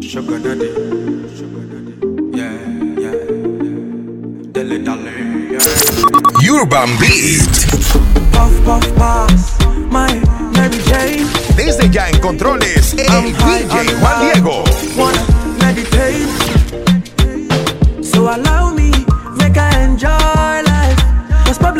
Sugar 0.00 0.38
daddy, 0.38 0.72
sugar 1.36 1.64
daddy, 1.68 1.92
yeah, 2.32 2.56
yeah, 2.96 3.12
yeah. 3.60 4.52
Dele, 4.52 4.78
dale, 4.78 5.12
yeah. 5.52 5.60
Urban 6.48 6.96
Beat. 6.98 7.44
Puff, 8.32 8.64
puff, 8.64 8.86
pass, 8.96 9.58
my 9.90 10.14
Mary 10.54 10.78
Jane. 10.88 11.26
Desde 11.56 11.90
ya 11.90 12.08
en 12.08 12.18
controles, 12.20 12.94
el 12.94 13.06
I'm 13.10 13.34
DJ 13.34 13.92
Juan. 14.00 14.32
Diego. 14.32 14.64
Wanna 14.96 15.41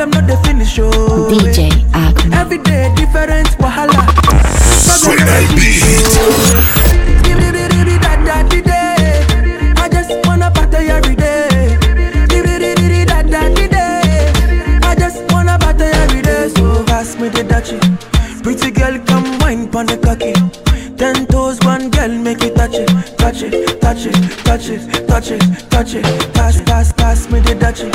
problem 0.03 0.27
not 0.27 0.29
the 0.29 0.37
finish, 0.49 0.79
oh. 0.79 1.29
DJ 1.31 1.71
Agma. 1.93 2.35
Every 2.35 2.59
day 2.59 2.93
different 2.97 3.47
wahala. 3.59 4.07
Problem 4.83 4.99
Suena 4.99 5.25
not 5.27 5.37
el 5.37 5.47
the 5.47 5.49
finish, 5.49 5.55
beat. 5.55 5.83
I 9.79 9.89
just 9.89 10.11
wanna 10.27 10.51
party 10.51 10.89
every 10.89 11.15
day. 11.15 11.79
Di-di-di-di-di-da-da-di-day. 12.29 14.33
I 14.83 14.95
just 14.99 15.23
wanna 15.33 15.57
party 15.59 15.85
every 15.85 16.23
day. 16.23 16.49
So 16.57 16.83
pass 16.85 17.17
me 17.19 17.29
the 17.29 17.45
dachi. 17.45 17.79
Pretty 18.43 18.71
girl, 18.73 18.99
come 19.07 19.39
wine 19.39 19.69
pon 19.69 19.87
the 19.87 19.97
cocky. 19.99 20.33
Ten 20.97 21.27
toes, 21.27 21.61
one 21.61 21.91
girl, 21.91 22.09
make 22.09 22.43
it 22.43 22.55
touch 22.57 22.75
it, 22.75 22.89
touch 23.19 23.43
it, 23.43 23.81
touch 23.81 24.07
it, 24.07 24.15
touch 24.45 24.69
it, 24.69 24.81
touch 25.09 25.31
it, 25.31 25.41
touch 25.71 25.95
it. 25.95 26.05
Pass, 26.35 26.61
pass, 26.63 26.93
pass 26.93 27.29
me 27.31 27.39
the 27.41 27.55
dachi. 27.55 27.91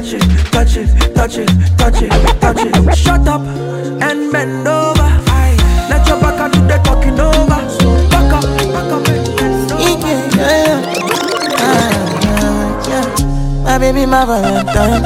Touch 0.00 0.12
it, 0.14 0.22
touch 0.52 0.76
it, 0.76 1.14
touch 1.14 1.38
it, 1.38 1.48
touch 1.76 2.02
it, 2.02 2.10
touch 2.40 2.60
it. 2.60 2.96
Shut 2.96 3.26
up 3.26 3.40
and 3.42 4.30
bend 4.30 4.68
over. 4.68 5.10
Let 5.90 6.06
your 6.06 6.20
back 6.20 6.52
do 6.52 6.60
the 6.68 6.78
talking 6.84 7.18
over. 7.18 7.58
Back 8.08 8.32
up, 8.32 8.44
back 8.70 8.92
up 8.94 9.08
and 9.08 9.36
bend 9.36 9.72
over. 9.72 9.82
Yeah, 9.82 10.38
yeah, 10.38 10.86
ah, 11.58 12.88
yeah. 12.88 13.64
My 13.64 13.78
baby, 13.78 14.06
my 14.06 14.24
valentine. 14.24 15.02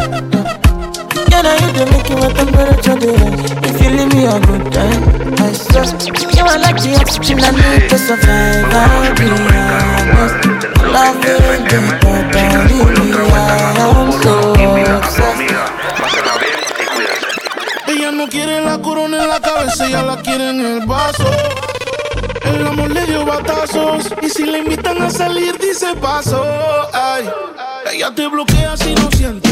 Yeah, 1.31 1.41
now 1.41 1.55
you 1.57 1.73
do 1.73 1.85
make 1.91 2.11
it 2.11 2.19
with 2.21 2.37
temperature 2.37 2.99
difference. 3.01 3.51
If 3.65 3.81
you 3.81 3.91
leave 3.97 4.13
me 4.13 4.27
a 4.27 4.39
good 4.45 4.73
time, 4.75 5.03
I 5.41 5.53
swear. 5.53 5.89
You 6.37 6.45
are 6.45 6.59
like 6.59 6.77
the 6.83 6.99
oxygen 7.01 7.41
I 7.41 7.51
need 7.53 7.89
to 7.89 7.97
survive. 7.97 8.69
I'll 8.69 9.15
be 9.17 9.25
honest. 9.25 10.53
Love 10.85 11.25
is 11.25 11.41
deeper 11.71 12.19
than 12.35 13.72
me. 14.93 14.99
I 14.99 15.05
am 15.05 15.11
so 15.11 15.25
obsessed. 15.31 16.83
Ella 17.89 18.11
no 18.11 18.27
quiere 18.29 18.63
la 18.63 18.79
corona 18.79 19.23
en 19.23 19.29
la 19.29 19.41
cabeza, 19.41 19.87
ella 19.87 20.03
la 20.03 20.17
quiere 20.17 20.51
en 20.51 20.61
el 20.61 20.87
vaso. 20.87 21.31
El 22.43 22.67
amor 22.67 22.91
le 22.91 23.07
dio 23.07 23.25
batazos 23.25 24.13
y 24.21 24.29
si 24.29 24.45
le 24.45 24.59
invitan 24.59 25.01
a 25.03 25.11
salir 25.11 25.57
dice 25.59 25.95
paso. 25.97 26.45
Ay, 26.93 27.29
ella 27.93 28.15
te 28.15 28.27
bloquea 28.27 28.77
si 28.77 28.95
no 28.95 29.11
siente 29.11 29.52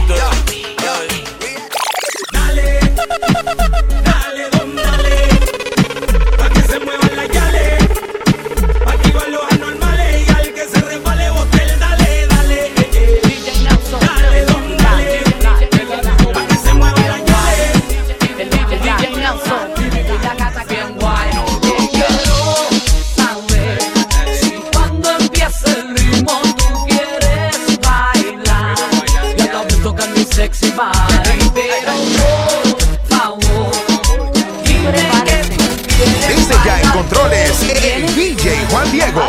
Controles, 37.11 37.61
el 37.63 38.15
DJ 38.15 38.65
Juan 38.69 38.91
Diego. 38.91 39.21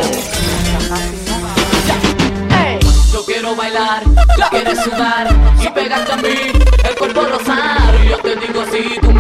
Yo 3.13 3.25
quiero 3.27 3.55
bailar, 3.55 4.03
tú 4.05 4.43
quieres 4.51 4.79
sudar 4.83 5.29
y 5.61 5.69
pegarte 5.69 6.13
a 6.13 6.17
mí, 6.17 6.53
el 6.89 6.95
cuerpo 6.97 7.23
rozar. 7.23 7.95
Yo 8.09 8.17
te 8.19 8.37
digo 8.37 8.65
si 8.73 8.99
tú 9.01 9.12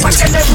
Why 0.00 0.12
can 0.12 0.32
they 0.32 0.47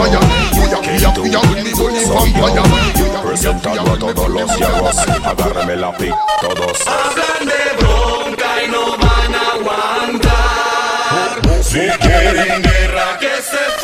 vampire. 0.00 0.20
Presentando 3.22 3.92
a 3.92 3.98
todos 3.98 4.28
los 4.28 4.50
ciegos, 4.52 4.96
agárreme 5.24 5.76
la 5.76 5.96
pic, 5.96 6.14
todos. 6.40 6.86
Hablan 6.86 7.46
de 7.46 7.76
bronca 7.78 8.62
y 8.64 8.68
no 8.70 8.96
van 8.96 9.34
a 9.34 9.52
aguantar. 9.54 10.32
Si 11.62 11.88
quieren 12.00 12.62
guerra, 12.62 13.18
que 13.18 13.30
se 13.42 13.79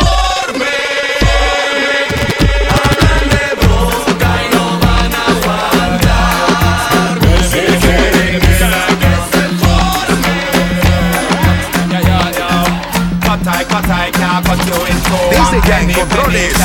controles, 15.97 16.61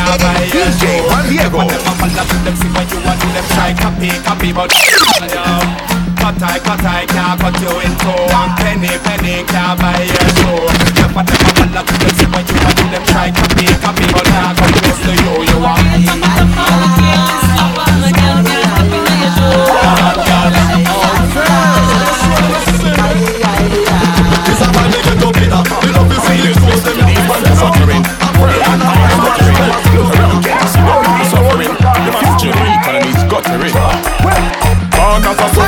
DJ 0.51 0.99
Juan 1.07 1.23
Diego. 1.29 1.63
Cut 6.21 6.37
I, 6.43 6.59
cut 6.59 6.85
I, 6.85 7.05
can't 7.07 7.39
cut 7.41 7.57
you 7.61 7.81
in 7.81 7.97
two 7.97 8.13
One 8.29 8.53
penny, 8.61 8.93
penny, 9.01 9.41
can't 9.49 9.73
buy 9.81 10.05
your 10.05 10.29
soul 10.37 10.69
Never, 10.93 11.25
never 11.73 11.93
to 11.97 12.05
them 12.13 12.29
you 12.45 12.61
want 12.61 12.77
to 12.77 12.85
them 12.93 13.03
try 13.09 13.31
copy, 13.33 13.65
copy 13.81 14.05
But 14.13 14.29
to 15.01 15.11
you, 15.17 15.33
you 15.49 15.57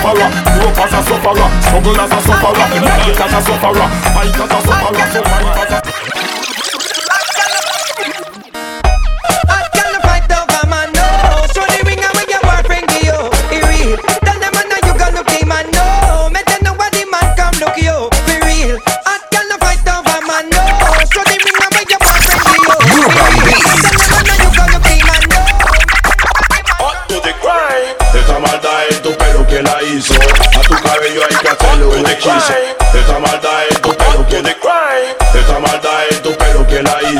sufferer, 0.03 0.27
up 0.67 0.77
as 0.77 0.93
a 0.93 1.01
sufferer, 1.03 1.61
struggle 1.61 2.01
as 2.01 2.11
a 2.11 2.19
sufferer, 2.21 2.67
it 2.75 3.19
as 3.19 3.33
a 3.33 3.41
sufferer, 3.41 3.87
fight 4.11 4.35
as 4.35 4.51
a 4.51 4.61
sufferer, 4.61 5.92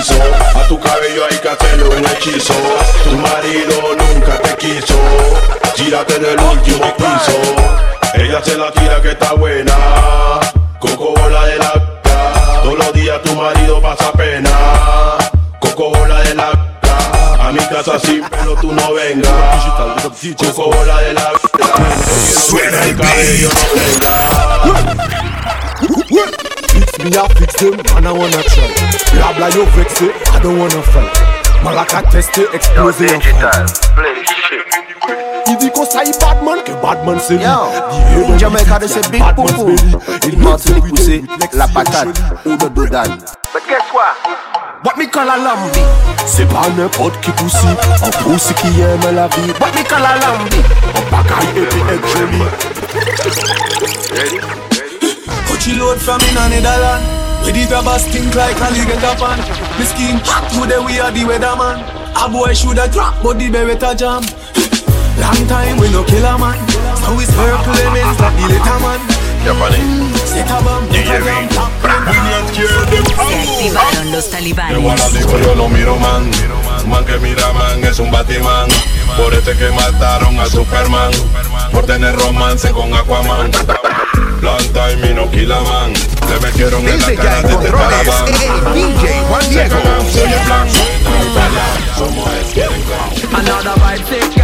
A 0.05 0.67
tu 0.67 0.77
cabello 0.81 1.23
hay 1.31 1.37
que 1.37 1.47
hacerle 1.47 1.85
un 1.85 2.05
hechizo. 2.05 2.53
Tu 3.05 3.17
marido 3.17 3.95
nunca 3.97 4.37
te 4.39 4.57
quiso. 4.57 4.99
Gírate 5.75 6.19
del 6.19 6.37
último 6.41 6.93
piso. 6.97 7.39
Ella 8.13 8.43
se 8.43 8.57
la 8.57 8.69
tira 8.73 9.01
que 9.01 9.11
está 9.11 9.33
buena. 9.33 9.73
Coco 10.79 11.13
bola 11.13 11.45
de 11.45 11.57
la 11.57 12.01
Todos 12.63 12.77
los 12.79 12.93
días 12.93 13.21
tu 13.21 13.33
marido 13.33 13.81
pasa 13.81 14.11
pena. 14.11 14.49
Coco 15.61 15.91
bola 15.91 16.19
de 16.19 16.35
la 16.35 16.51
a 17.39 17.51
mi 17.53 17.59
casa 17.59 17.97
sin 17.99 18.27
pelo 18.27 18.55
tú 18.59 18.73
no 18.73 18.93
vengas. 18.93 19.31
Coco 20.37 20.69
bola 20.69 20.99
de 20.99 21.13
la 21.13 21.31
Suena 22.45 22.83
el 22.83 22.97
cabello 22.97 23.49
no 26.09 26.42
me, 27.03 27.11
I 27.17 27.27
fix 27.35 27.55
them, 27.55 27.73
and 27.95 28.07
I 28.07 28.11
wanna 28.11 28.43
try. 28.43 28.69
Blah 29.13 29.33
blah, 29.33 29.47
you 29.49 29.65
vex 29.75 30.01
it, 30.01 30.13
I 30.29 30.39
don't 30.41 30.57
wanna 30.57 30.81
fight. 30.81 31.11
Malaka 31.63 32.09
test 32.11 32.37
it, 32.37 32.53
explose 32.53 32.99
your 32.99 33.21
fight. 33.21 33.69
Il 35.47 35.57
dit 35.57 35.71
qu'on 35.71 35.85
saille 35.85 36.11
Batman, 36.19 36.63
que 36.65 36.71
Batman 36.81 37.19
c'est 37.19 37.35
lui. 37.35 37.45
In 37.45 38.37
Jamaica, 38.37 38.79
they 38.79 38.87
say 38.87 39.01
big 39.11 39.21
poo-poo. 39.35 39.75
Il 40.27 40.39
Martin 40.39 40.79
poussé, 40.79 41.23
la 41.53 41.67
patate 41.67 42.07
ou 42.45 42.51
le 42.51 42.69
dodane. 42.69 43.17
But 43.53 43.63
guess 43.67 43.93
what? 43.93 44.15
What 44.83 44.97
me 44.97 45.05
call 45.05 45.29
a 45.29 45.37
lambi 45.37 45.79
C'est 46.25 46.47
pas 46.47 46.67
n'importe 46.77 47.19
qui 47.21 47.31
poussi 47.31 47.67
Un 48.03 48.09
poussi 48.09 48.53
qui 48.55 48.81
aime 48.81 49.15
la 49.15 49.27
vie 49.29 49.53
What 49.61 49.71
me 49.71 49.83
call 49.87 50.03
a 50.03 50.17
lambi 50.17 50.57
Un 50.93 51.03
bagaille 51.09 51.55
et 51.55 51.65
puis 51.67 51.81
être 51.93 52.17
Coachy 55.63 55.79
load 55.79 55.97
from 56.01 56.19
in 56.19 56.35
a 56.35 56.49
Netherland 56.49 57.03
Where 57.43 57.53
the 57.53 57.65
grabbers 57.67 58.03
stink 58.03 58.35
like 58.35 58.59
alligator 58.59 59.15
pan 59.15 59.39
The 59.79 59.85
skin 59.85 60.19
hot 60.27 60.51
today 60.51 60.79
we 60.83 60.99
are 60.99 61.11
the 61.11 61.23
weatherman. 61.23 61.79
A 62.19 62.27
boy 62.29 62.53
shoulda 62.53 62.89
drop 62.91 63.23
but 63.23 63.39
the 63.39 63.47
beretta 63.47 63.95
jam. 63.95 64.23
Long 65.23 65.47
time 65.47 65.77
we 65.79 65.89
no 65.91 66.03
kill 66.03 66.25
a 66.25 66.37
man. 66.37 66.59
So 66.99 67.15
we 67.15 67.23
circle 67.23 67.73
lemons 67.79 68.19
like 68.19 68.35
the 68.35 68.47
little 68.51 68.79
man 68.83 69.22
Ram, 69.45 69.59
Se 70.25 70.39
activaron 73.41 74.11
los 74.11 74.29
talibanes. 74.29 74.81
yo 75.45 75.55
no 75.55 75.67
miro 75.67 75.97
man. 75.97 76.31
Man 76.87 77.03
que 77.05 77.17
mira 77.17 77.51
man 77.51 77.83
es 77.83 77.99
un 77.99 78.09
Batman. 78.09 78.69
Por 79.17 79.33
este 79.33 79.55
que 79.57 79.69
mataron 79.71 80.39
a 80.39 80.45
Superman. 80.45 81.11
Por 81.73 81.85
tener 81.85 82.15
romance 82.15 82.71
con 82.71 82.93
Aquaman. 82.93 83.51
Long 84.41 84.63
time 84.71 85.11
y 85.11 85.13
no 85.13 85.29
kill 85.29 85.51
a 85.51 85.59
man. 85.61 85.93
Le 86.29 86.39
metieron 86.39 86.87
en 86.87 87.01
la 87.01 87.07
Desde 87.07 87.15
ya 87.17 87.23
cara 87.23 87.41
de 87.41 87.53
este 87.53 87.67
el 87.67 88.73
DJ 88.73 89.21
Juan 89.27 89.49
Diego. 89.49 89.75
soy 90.11 90.23
el. 90.23 90.39
Somos 91.97 92.29
clown. 92.53 93.35
Another 93.35 93.73
vibe 93.75 94.05
sick, 94.07 94.37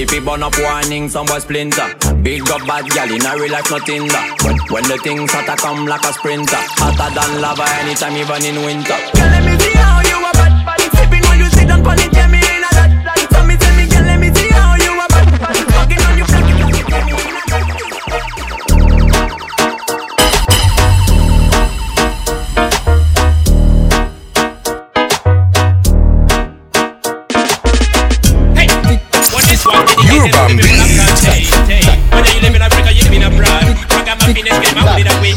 Ready 0.00 0.16
fi 0.16 0.24
burn 0.24 0.42
up 0.42 0.56
warning, 0.58 1.10
some 1.10 1.26
boy 1.26 1.40
splinter. 1.40 1.92
Big 2.22 2.48
up 2.48 2.66
bad 2.66 2.88
gal 2.88 3.12
in 3.12 3.20
a 3.20 3.36
real 3.36 3.52
life 3.52 3.70
nothing 3.70 4.08
that. 4.08 4.32
When, 4.42 4.56
when 4.72 4.84
the 4.88 4.96
things 4.96 5.30
hotter 5.30 5.60
come 5.60 5.84
like 5.84 6.00
a 6.08 6.12
sprinter, 6.14 6.56
hotter 6.56 7.12
than 7.12 7.42
lava 7.42 7.68
anytime 7.84 8.16
even 8.16 8.40
in 8.48 8.64
winter. 8.64 8.96
Girl, 9.12 9.28
let 9.28 9.44
me 9.44 9.60
see 9.60 9.76
how 9.76 10.00
you 10.00 10.16
a 10.24 10.32
bad, 10.32 10.64
bad. 10.64 10.80
Sipping 10.96 11.20
when 11.28 11.38
you 11.40 11.50
sit 11.52 11.68
down 11.68 11.84
pon 11.84 12.00
it, 12.00 12.16
me 12.32 12.39
Urban 30.28 30.56
beat. 30.56 30.68
Whether 32.12 32.32
you 32.34 32.40
live 32.44 32.54
in 32.54 32.62
Africa, 32.62 32.92
you 32.92 33.02
live 33.04 33.16
in 33.16 33.22
abroad. 33.24 33.72
Rock 33.88 34.08
up 34.08 34.20
happiness, 34.20 34.58
get 34.60 34.74
my 34.76 34.84
money 34.84 35.04
that 35.04 35.16
way. 35.22 35.32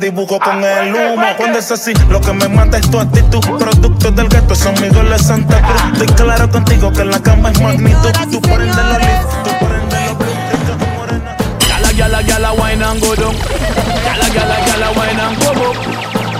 Dibujo 0.00 0.38
con 0.40 0.64
el 0.64 0.94
humo 0.94 1.26
Cuando 1.36 1.58
es 1.58 1.70
así, 1.70 1.92
lo 2.08 2.20
que 2.20 2.32
me 2.32 2.48
mata 2.48 2.78
es 2.78 2.90
tu 2.90 2.98
actitud 2.98 3.40
Producto 3.58 4.10
del 4.10 4.28
gato, 4.28 4.54
son 4.54 4.74
Miguel 4.80 5.10
de 5.10 5.18
Santa 5.18 5.60
Cruz 5.60 5.82
Estoy 5.92 6.26
claro 6.26 6.50
contigo 6.50 6.90
que 6.92 7.04
la 7.04 7.20
cama 7.20 7.50
es 7.50 7.60
magnitud 7.60 8.10
Tú 8.30 8.40
prendes 8.40 8.76
la 8.76 8.98
luz, 8.98 9.44
tú 9.44 9.66
prendes 9.66 10.08
los 10.08 10.18
blues 10.18 10.40
Gala, 11.68 11.92
gala, 11.92 12.22
gala, 12.22 12.52
wine 12.54 12.82
and 12.82 13.00
go 13.00 13.14
down. 13.14 13.34
Gala, 14.04 14.28
gala, 14.34 14.56
gala, 14.66 14.88
wine 14.96 15.20
and 15.20 15.36
go 15.38 15.50
up. 15.50 15.76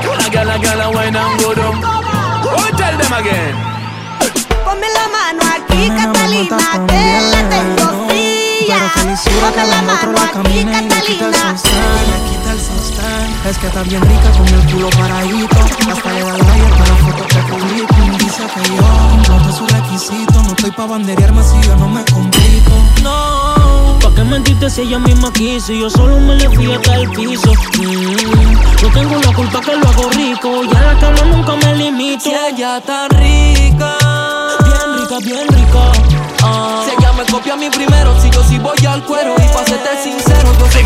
Gala, 0.03 0.29
gala, 0.31 0.59
gala, 0.59 0.91
wine 0.91 1.17
and 1.17 1.41
go 1.41 1.55
down. 1.55 1.77
Oh, 1.83 2.71
tell 2.77 2.97
them 2.97 3.13
again. 3.13 3.55
Ponme 4.65 4.89
la 4.95 5.07
mano 5.09 5.43
aquí, 5.55 5.89
Catalina, 5.89 6.87
que 6.87 7.03
la 7.33 7.49
tengo 7.49 8.07
fría. 8.09 8.93
Ponme 9.41 9.67
la 9.67 9.79
el 9.79 9.87
mano 9.87 10.13
la 10.13 10.41
aquí, 10.41 10.59
el 10.61 10.89
Catalina. 10.89 12.30
Es 13.43 13.57
que 13.57 13.69
está 13.69 13.83
bien 13.83 14.03
rica 14.03 14.31
con 14.37 14.47
el 14.47 14.71
culo 14.71 14.91
paradito. 14.91 15.57
Hasta 15.91 16.13
le 16.13 16.21
da 16.23 16.33
like 16.37 16.71
para 16.77 16.91
la 16.91 16.97
foto 16.97 17.27
que 17.27 17.39
publico. 17.51 17.95
Dice 18.19 18.43
que 18.55 18.77
yo 18.77 18.83
cumplo 19.27 19.53
su 19.53 19.67
requisito. 19.67 20.43
No 20.43 20.51
estoy 20.51 20.71
pa' 20.73 20.87
banderearme 20.87 21.43
si 21.43 21.61
yo 21.67 21.75
no 21.77 21.89
me 21.89 22.05
complico. 22.05 22.73
No, 23.03 23.99
¿pa' 24.03 24.15
qué 24.15 24.25
mentiste 24.25 24.69
si 24.69 24.83
ella 24.83 24.99
misma 24.99 25.33
quiso? 25.33 25.73
Yo 25.73 25.89
solo 25.89 26.21
me 26.21 26.37
le 26.37 26.51
fui 26.51 26.71
hasta 26.71 26.97
el 26.97 27.09
piso. 27.11 27.53
Mm, 27.79 28.79
yo 28.83 28.89
tengo 28.93 29.19
la 29.19 29.33
culpa 29.33 29.61
que 29.63 29.75
lo 29.75 29.89
hago 29.89 30.11
rico. 30.11 30.65
Y 30.65 30.77
a 30.77 30.81
la 30.83 30.99
cama 30.99 31.23
nunca 31.25 31.57
me 31.57 31.77
limito. 31.77 32.25
Si 32.25 32.31
ella 32.31 32.77
está 32.77 33.09
rica, 33.09 33.97
Bien 34.65 34.99
rica, 34.99 35.19
bien 35.25 35.49
rica. 35.49 35.93
Ah. 36.43 36.90
Me 37.21 37.27
copia 37.27 37.53
a 37.55 37.57
mí 37.57 37.69
primero, 37.71 38.19
si 38.21 38.31
yo 38.31 38.43
sí 38.45 38.59
voy 38.59 38.79
al 38.87 39.05
cuero. 39.05 39.35
Y 39.37 39.49
pa' 39.53 39.65
serte 39.65 39.91
sincero, 40.03 40.53
yo 40.59 40.69
que 40.69 40.83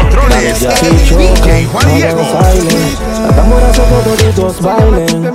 Controles, 0.00 0.60
DJ 1.08 1.66
Juan 1.66 1.94
Diego. 1.94 2.22
Bailen. 4.60 5.32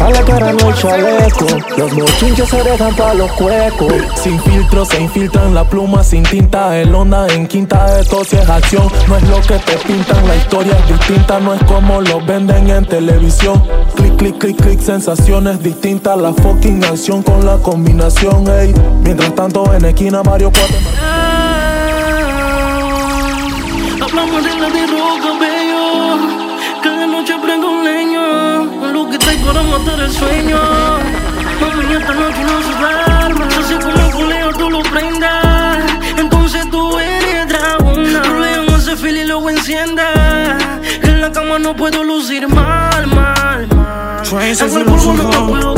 A 0.00 0.10
la 0.10 0.22
cara 0.22 0.52
no 0.52 0.68
hay 0.68 0.74
chaleco. 0.74 1.46
Los 1.76 1.94
bochinches 1.94 2.48
se 2.48 2.62
dejan 2.62 2.94
pa' 2.94 3.14
los 3.14 3.32
cuecos. 3.32 3.92
Sin 4.22 4.40
filtro 4.42 4.84
se 4.84 5.00
infiltran 5.00 5.54
la 5.54 5.64
pluma 5.64 6.02
sin 6.02 6.22
tinta 6.22 6.76
El 6.76 6.94
onda 6.94 7.26
en 7.28 7.46
quinta 7.46 8.00
esto 8.00 8.24
si 8.24 8.36
es 8.36 8.48
acción 8.48 8.88
No 9.06 9.16
es 9.16 9.22
lo 9.28 9.40
que 9.40 9.58
te 9.58 9.76
pintan, 9.86 10.26
la 10.26 10.36
historia 10.36 10.76
es 10.78 10.98
distinta 10.98 11.40
No 11.40 11.54
es 11.54 11.62
como 11.64 12.00
lo 12.00 12.24
venden 12.24 12.68
en 12.70 12.84
televisión 12.84 13.62
Clic, 13.96 14.16
clic, 14.16 14.38
clic, 14.38 14.56
clic, 14.60 14.80
sensaciones 14.80 15.62
distintas 15.62 16.16
La 16.18 16.32
fucking 16.32 16.84
acción 16.84 17.22
con 17.22 17.44
la 17.44 17.56
combinación, 17.58 18.48
ey 18.48 18.74
Mientras 19.02 19.30
tanto 19.38 19.72
en 19.72 19.84
esquina 19.84 20.20
Mario 20.24 20.50
4 20.50 20.76
Hablamos 24.02 24.42
de 24.42 24.54
la 24.56 24.68
de 24.68 24.86
roca, 24.88 25.30
bello. 25.38 26.18
Cada 26.82 27.06
noche 27.06 27.34
prendo 27.40 27.70
un 27.70 27.84
leño. 27.84 28.92
Lo 28.92 29.08
que 29.08 29.16
estoy 29.16 29.36
para 29.36 29.62
matar 29.62 30.00
el 30.00 30.10
sueño. 30.10 30.58
Mami, 31.60 31.94
esta 31.94 32.14
noche 32.14 32.42
no 32.50 32.62
se 32.66 32.72
duerme. 32.80 33.44
Yo 33.54 33.62
sé 33.62 33.78
como 33.78 34.10
culeo 34.10 34.52
tú 34.54 34.70
lo 34.70 34.82
prendas. 34.82 35.84
Entonces 36.16 36.68
tú 36.70 36.98
eres 36.98 37.46
dragona. 37.48 38.22
Llamas 38.24 38.82
ese 38.82 38.96
fil 38.96 39.18
y 39.18 39.24
luego 39.24 39.50
enciendas. 39.50 40.64
Que 41.00 41.10
en 41.10 41.20
la 41.20 41.30
cama 41.30 41.60
no 41.60 41.76
puedo 41.76 42.02
lucir 42.02 42.48
mal, 42.48 43.06
mal, 43.06 43.68
mal. 43.68 44.26
En 44.42 44.78
el 44.78 44.84
polvo 44.84 45.12
no 45.12 45.46
puedo 45.46 45.77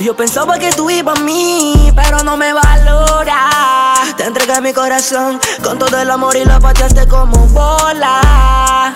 Yo 0.00 0.14
pensaba 0.14 0.58
que 0.58 0.70
tú 0.72 0.88
ibas 0.90 1.18
a 1.18 1.22
mí, 1.22 1.92
pero 1.96 2.22
no 2.22 2.36
me 2.36 2.52
valora. 2.52 3.94
Te 4.16 4.24
entregué 4.24 4.60
mi 4.60 4.72
corazón 4.72 5.40
con 5.62 5.78
todo 5.78 6.00
el 6.00 6.08
amor 6.10 6.36
y 6.36 6.44
lo 6.44 6.60
pateaste 6.60 7.08
como 7.08 7.36
bola. 7.48 8.94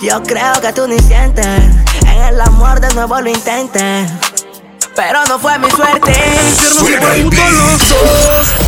Yo 0.00 0.22
creo 0.22 0.60
que 0.60 0.72
tú 0.72 0.86
ni 0.86 0.98
sientes, 1.00 1.44
en 2.02 2.22
el 2.22 2.40
amor 2.40 2.80
de 2.80 2.94
nuevo 2.94 3.20
lo 3.20 3.28
intentes. 3.28 4.10
Pero 4.94 5.24
no 5.26 5.40
fue 5.40 5.58
mi 5.58 5.70
suerte. 5.70 6.12
infierno. 7.18 8.67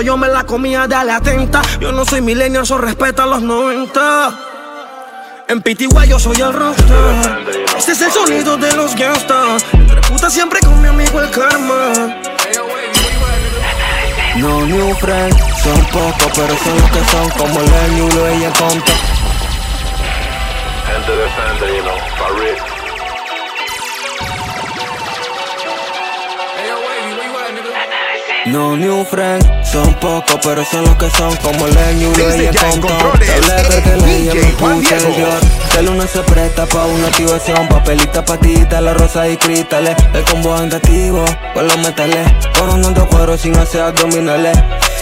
yo 0.00 0.16
me 0.16 0.28
la 0.28 0.44
comía, 0.44 0.86
dale 0.86 1.12
atenta. 1.12 1.62
Yo 1.80 1.90
no 1.90 2.04
soy 2.04 2.20
millennial, 2.20 2.62
eso 2.62 2.78
respeta 2.78 3.24
a 3.24 3.26
los 3.26 3.42
90 3.42 4.50
en 5.50 5.60
Pitigua 5.62 6.04
yo 6.04 6.16
soy 6.16 6.40
el 6.40 6.52
rockstar. 6.52 7.40
Este 7.76 7.90
es 7.90 8.00
el 8.02 8.12
sonido 8.12 8.56
de 8.56 8.72
los 8.76 8.94
gangsters. 8.94 9.64
Entre 9.72 10.00
putas 10.02 10.32
siempre 10.32 10.60
con 10.60 10.80
mi 10.80 10.86
amigo 10.86 11.20
el 11.20 11.28
karma. 11.30 11.92
No 14.36 14.64
new 14.64 14.94
friends, 14.94 15.36
son 15.60 15.84
pocos, 15.86 16.32
pero 16.36 16.56
son 16.56 16.80
los 16.80 16.90
que 16.90 17.04
son 17.10 17.30
como 17.30 17.60
el 17.60 17.94
ñulo 17.96 18.38
y 18.38 18.44
el 18.44 18.52
conto. 18.52 18.92
Gente 20.86 21.16
decente, 21.16 21.76
you 21.76 21.82
know, 21.82 21.98
for 22.16 22.38
real. 22.38 22.80
No 28.46 28.76
new 28.76 29.04
friends, 29.04 29.59
son 29.70 29.94
pocos, 29.94 30.38
pero 30.42 30.64
son 30.64 30.84
los 30.84 30.96
que 30.96 31.10
son 31.10 31.34
como 31.36 31.66
el 31.66 31.98
ñulo 31.98 32.36
y 32.36 32.46
el 32.46 32.56
controles, 32.56 33.20
Te 33.20 33.32
hablé 33.32 33.76
de 33.76 33.82
que 33.82 33.96
le 33.96 34.18
DJ 34.18 34.34
me 34.34 34.52
Juan 34.52 34.80
puse 34.80 34.96
Diego. 34.96 35.08
el 35.08 35.16
Dior. 35.16 36.08
Se 36.08 36.22
presta 36.22 36.66
pa' 36.66 36.86
una 36.86 37.06
activación, 37.06 37.68
papelita, 37.68 38.24
patita, 38.24 38.80
la 38.80 38.94
rosa 38.94 39.28
y 39.28 39.36
cristales. 39.36 39.94
El 40.12 40.24
combo 40.24 40.54
andativo, 40.54 41.24
con 41.54 41.66
los 41.66 41.78
metales. 41.78 42.26
Coronando 42.58 43.06
cuero 43.06 43.36
sin 43.36 43.56
hacer 43.56 43.82
abdominales. 43.82 44.58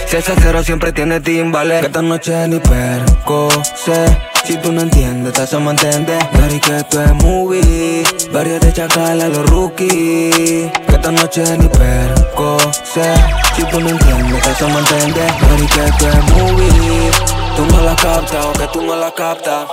Si 0.07 0.17
ese 0.17 0.35
cero 0.41 0.63
siempre 0.63 0.93
tiene 0.93 1.21
timbales. 1.21 1.81
Que 1.81 1.87
esta 1.87 2.03
noche 2.03 2.49
ni 2.49 2.59
perco 2.59 3.49
sé. 3.75 4.28
Si 4.49 4.57
tú 4.57 4.73
no 4.73 4.81
entiendes, 4.81 5.35
te 5.35 5.43
hacemos 5.43 5.73
entender. 5.73 6.27
Dari 6.33 6.59
que 6.59 6.79
esto 6.79 7.03
es 7.03 7.15
movie. 7.17 8.03
Varios 8.33 8.61
de 8.61 8.73
chacal 8.73 9.21
a 9.21 9.29
los 9.29 9.45
rookies. 9.51 10.73
Que 10.87 10.95
esta 10.95 11.13
noche 11.13 11.45
ni 11.59 11.69
perco 11.69 12.57
sé. 12.73 13.13
Si 13.55 13.63
tú 13.65 13.79
no 13.79 13.91
entiendes, 13.91 14.43
te 14.43 14.49
hacemos 14.49 14.91
entender. 14.91 15.31
Dari 15.39 15.67
que 15.67 15.85
esto 15.85 16.09
es 16.09 16.33
movie. 16.33 17.11
Tú 17.57 17.67
no 17.67 17.83
la 17.83 17.95
captas 17.95 18.47
o 18.47 18.53
que 18.55 18.67
tú 18.69 18.81
no 18.81 18.97
la 18.97 19.11
captas. 19.13 19.69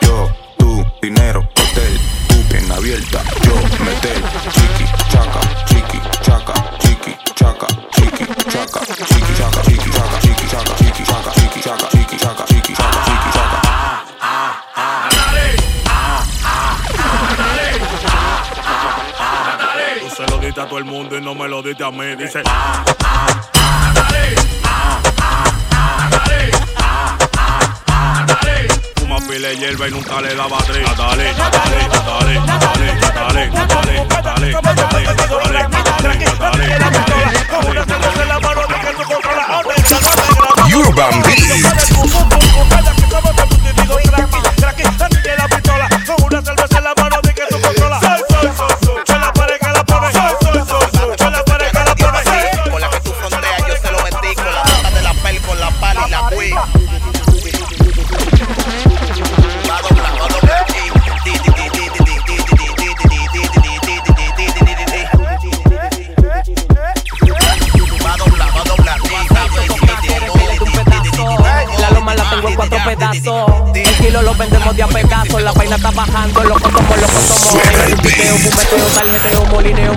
Yo, 0.00 0.28
tú, 0.58 0.84
dinero, 1.00 1.38
hotel, 1.38 2.00
tú 2.28 2.34
bien 2.52 2.72
abierta. 2.72 3.22
Yo, 3.44 3.54
meter, 3.84 4.20
chiqui, 4.50 4.84
chaca, 5.12 5.40
chiqui, 5.66 6.00
chaca, 6.22 6.54
chiqui, 6.80 7.16
chaca, 7.36 7.66
chiqui, 7.94 8.26
chaca, 8.50 8.80
chiqui, 9.06 9.34
chaca, 9.38 9.69
mundo 20.84 21.16
y 21.16 21.20
no 21.20 21.34
me 21.34 21.48
lo 21.48 21.62
diste 21.62 21.84
a 21.84 21.90
mí. 21.90 22.16
Dice. 22.16 22.42
Pila 29.28 29.48
de 29.48 29.56
hierba 29.58 29.86
y 29.86 29.90
nunca 29.92 30.20
le 30.20 30.34
daba 30.34 30.58
tres. 30.66 30.84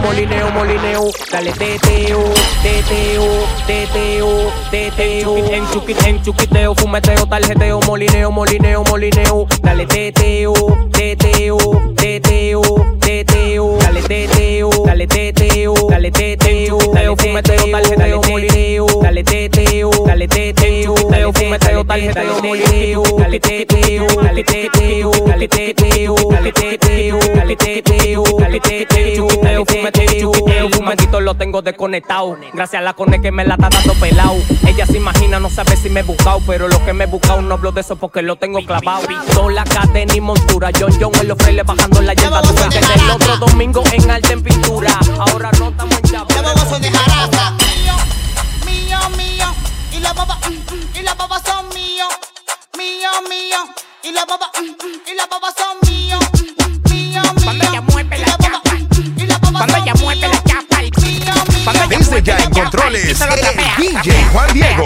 Molineo, 0.03 0.51
molineo. 0.51 1.11
Dale 1.31 1.51
teteo, 1.53 2.23
teteo, 2.61 3.47
teteo, 3.65 4.51
teteo. 4.71 5.37
En 5.37 5.65
chuquiteo, 5.71 6.07
en 6.07 6.21
chuquiteo, 6.21 6.75
fumeteo, 6.75 7.25
tarjeteo, 7.25 7.79
molineo, 7.87 8.31
molineo, 8.31 8.83
molineo. 8.83 9.47
Dale 9.61 9.85
teteo, 9.85 10.53
teteo, 10.91 11.57
teteo, 11.95 12.61
teteo. 12.99 13.77
Dale 13.79 14.01
teteo, 14.01 14.69
dale 14.85 15.07
teteo, 15.07 15.73
dale 15.89 16.11
teteo. 16.11 16.77
Teteo, 16.77 17.15
fumeteo, 17.17 17.71
tarjeteo, 17.71 18.21
molineo. 18.29 18.87
Dale 19.01 19.23
teteo, 19.23 19.91
dale 20.05 20.27
teteo, 20.27 20.72
teteo, 21.23 21.33
fumeteo, 21.33 21.85
tarjeteo, 21.85 22.41
molineo. 22.43 23.03
Dale 23.17 23.39
teteo, 23.39 24.07
dale 24.21 24.43
teteo, 24.43 25.11
dale 25.25 25.47
teteo, 25.47 26.15
dale 26.29 26.51
teteo, 26.51 27.19
dale 27.35 27.55
teteo, 27.55 28.23
dale 28.39 28.59
teteo. 28.59 29.27
Teteo, 29.27 29.65
fumeteo, 29.65 30.69
fumetito 30.69 31.21
lo 31.21 31.35
tengo 31.35 31.61
desconectado. 31.61 32.37
Gracias 32.53 32.79
a 32.79 32.83
la 32.83 32.93
cone 32.93 33.21
que 33.21 33.31
me 33.31 33.45
la 33.45 33.55
está 33.55 33.69
dando 33.69 33.93
pelado. 33.95 34.35
Ella 34.67 34.85
se 34.85 34.97
imagina, 34.97 35.39
no 35.39 35.49
sabe 35.49 35.75
si 35.77 35.89
me 35.89 36.01
he 36.01 36.03
buscado, 36.03 36.41
pero 36.45 36.67
lo 36.67 36.83
que 36.83 36.93
me 36.93 37.05
he 37.05 37.07
buscado 37.07 37.41
no 37.41 37.53
hablo 37.53 37.71
de 37.71 37.81
eso 37.81 37.95
porque 37.95 38.21
lo 38.21 38.35
tengo 38.35 38.59
clavado. 38.65 39.07
Pistola, 39.07 39.63
cadena 39.63 40.15
y 40.15 40.21
montura. 40.21 40.71
John 40.77 40.91
John 40.99 41.11
en 41.21 41.27
los 41.27 41.37
frailes 41.37 41.65
bajando 41.65 42.01
la 42.01 42.13
llanta. 42.13 42.41
Tú 42.41 42.53
el 42.53 43.09
otro 43.11 43.37
domingo 43.37 43.83
en 43.91 44.11
arte 44.11 44.33
en 44.33 44.43
pintura. 44.43 44.99
Ahora 45.19 45.51
no 45.59 45.69
estamos 45.69 45.97
en 45.97 46.01
chavo. 46.03 46.27
mío, 46.79 47.62
babas 51.27 51.41
son 51.45 51.69
mío, 51.69 52.05
mío. 53.29 53.57
Y 54.03 54.11
las 54.11 54.25
babas, 54.25 54.49
mm, 54.59 54.65
mm, 54.65 55.11
y 55.11 55.15
las 55.15 55.29
babas 55.29 55.53
son 55.57 55.77
míos, 55.89 56.19
mm, 56.33 56.91
mío. 56.91 57.21
Cuando 57.43 57.65
ella 57.65 57.81
mueve 57.81 58.17
la 58.17 58.37
chapa, 58.37 58.73
mm, 58.73 58.99
mm, 58.99 59.19
y 59.19 59.25
las 59.25 59.39
babas 59.39 59.57
cuando 59.61 59.77
ella 59.77 59.93
mueve 60.01 60.27
la 60.27 60.43
chapa, 60.43 60.81
mío. 60.81 61.33
Desde 61.87 62.21
ya 62.23 62.37
en 62.39 62.49
controles, 62.51 63.19
DJ 63.77 64.25
Juan 64.33 64.53
Diego. 64.53 64.85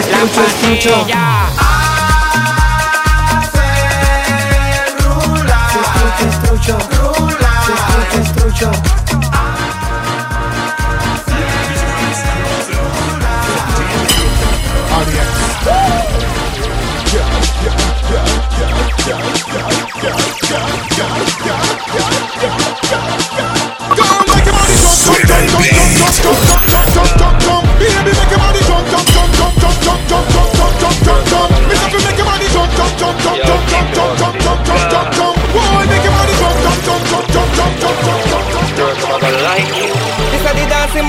escucho, 0.00 0.42
escucho. 0.42 1.59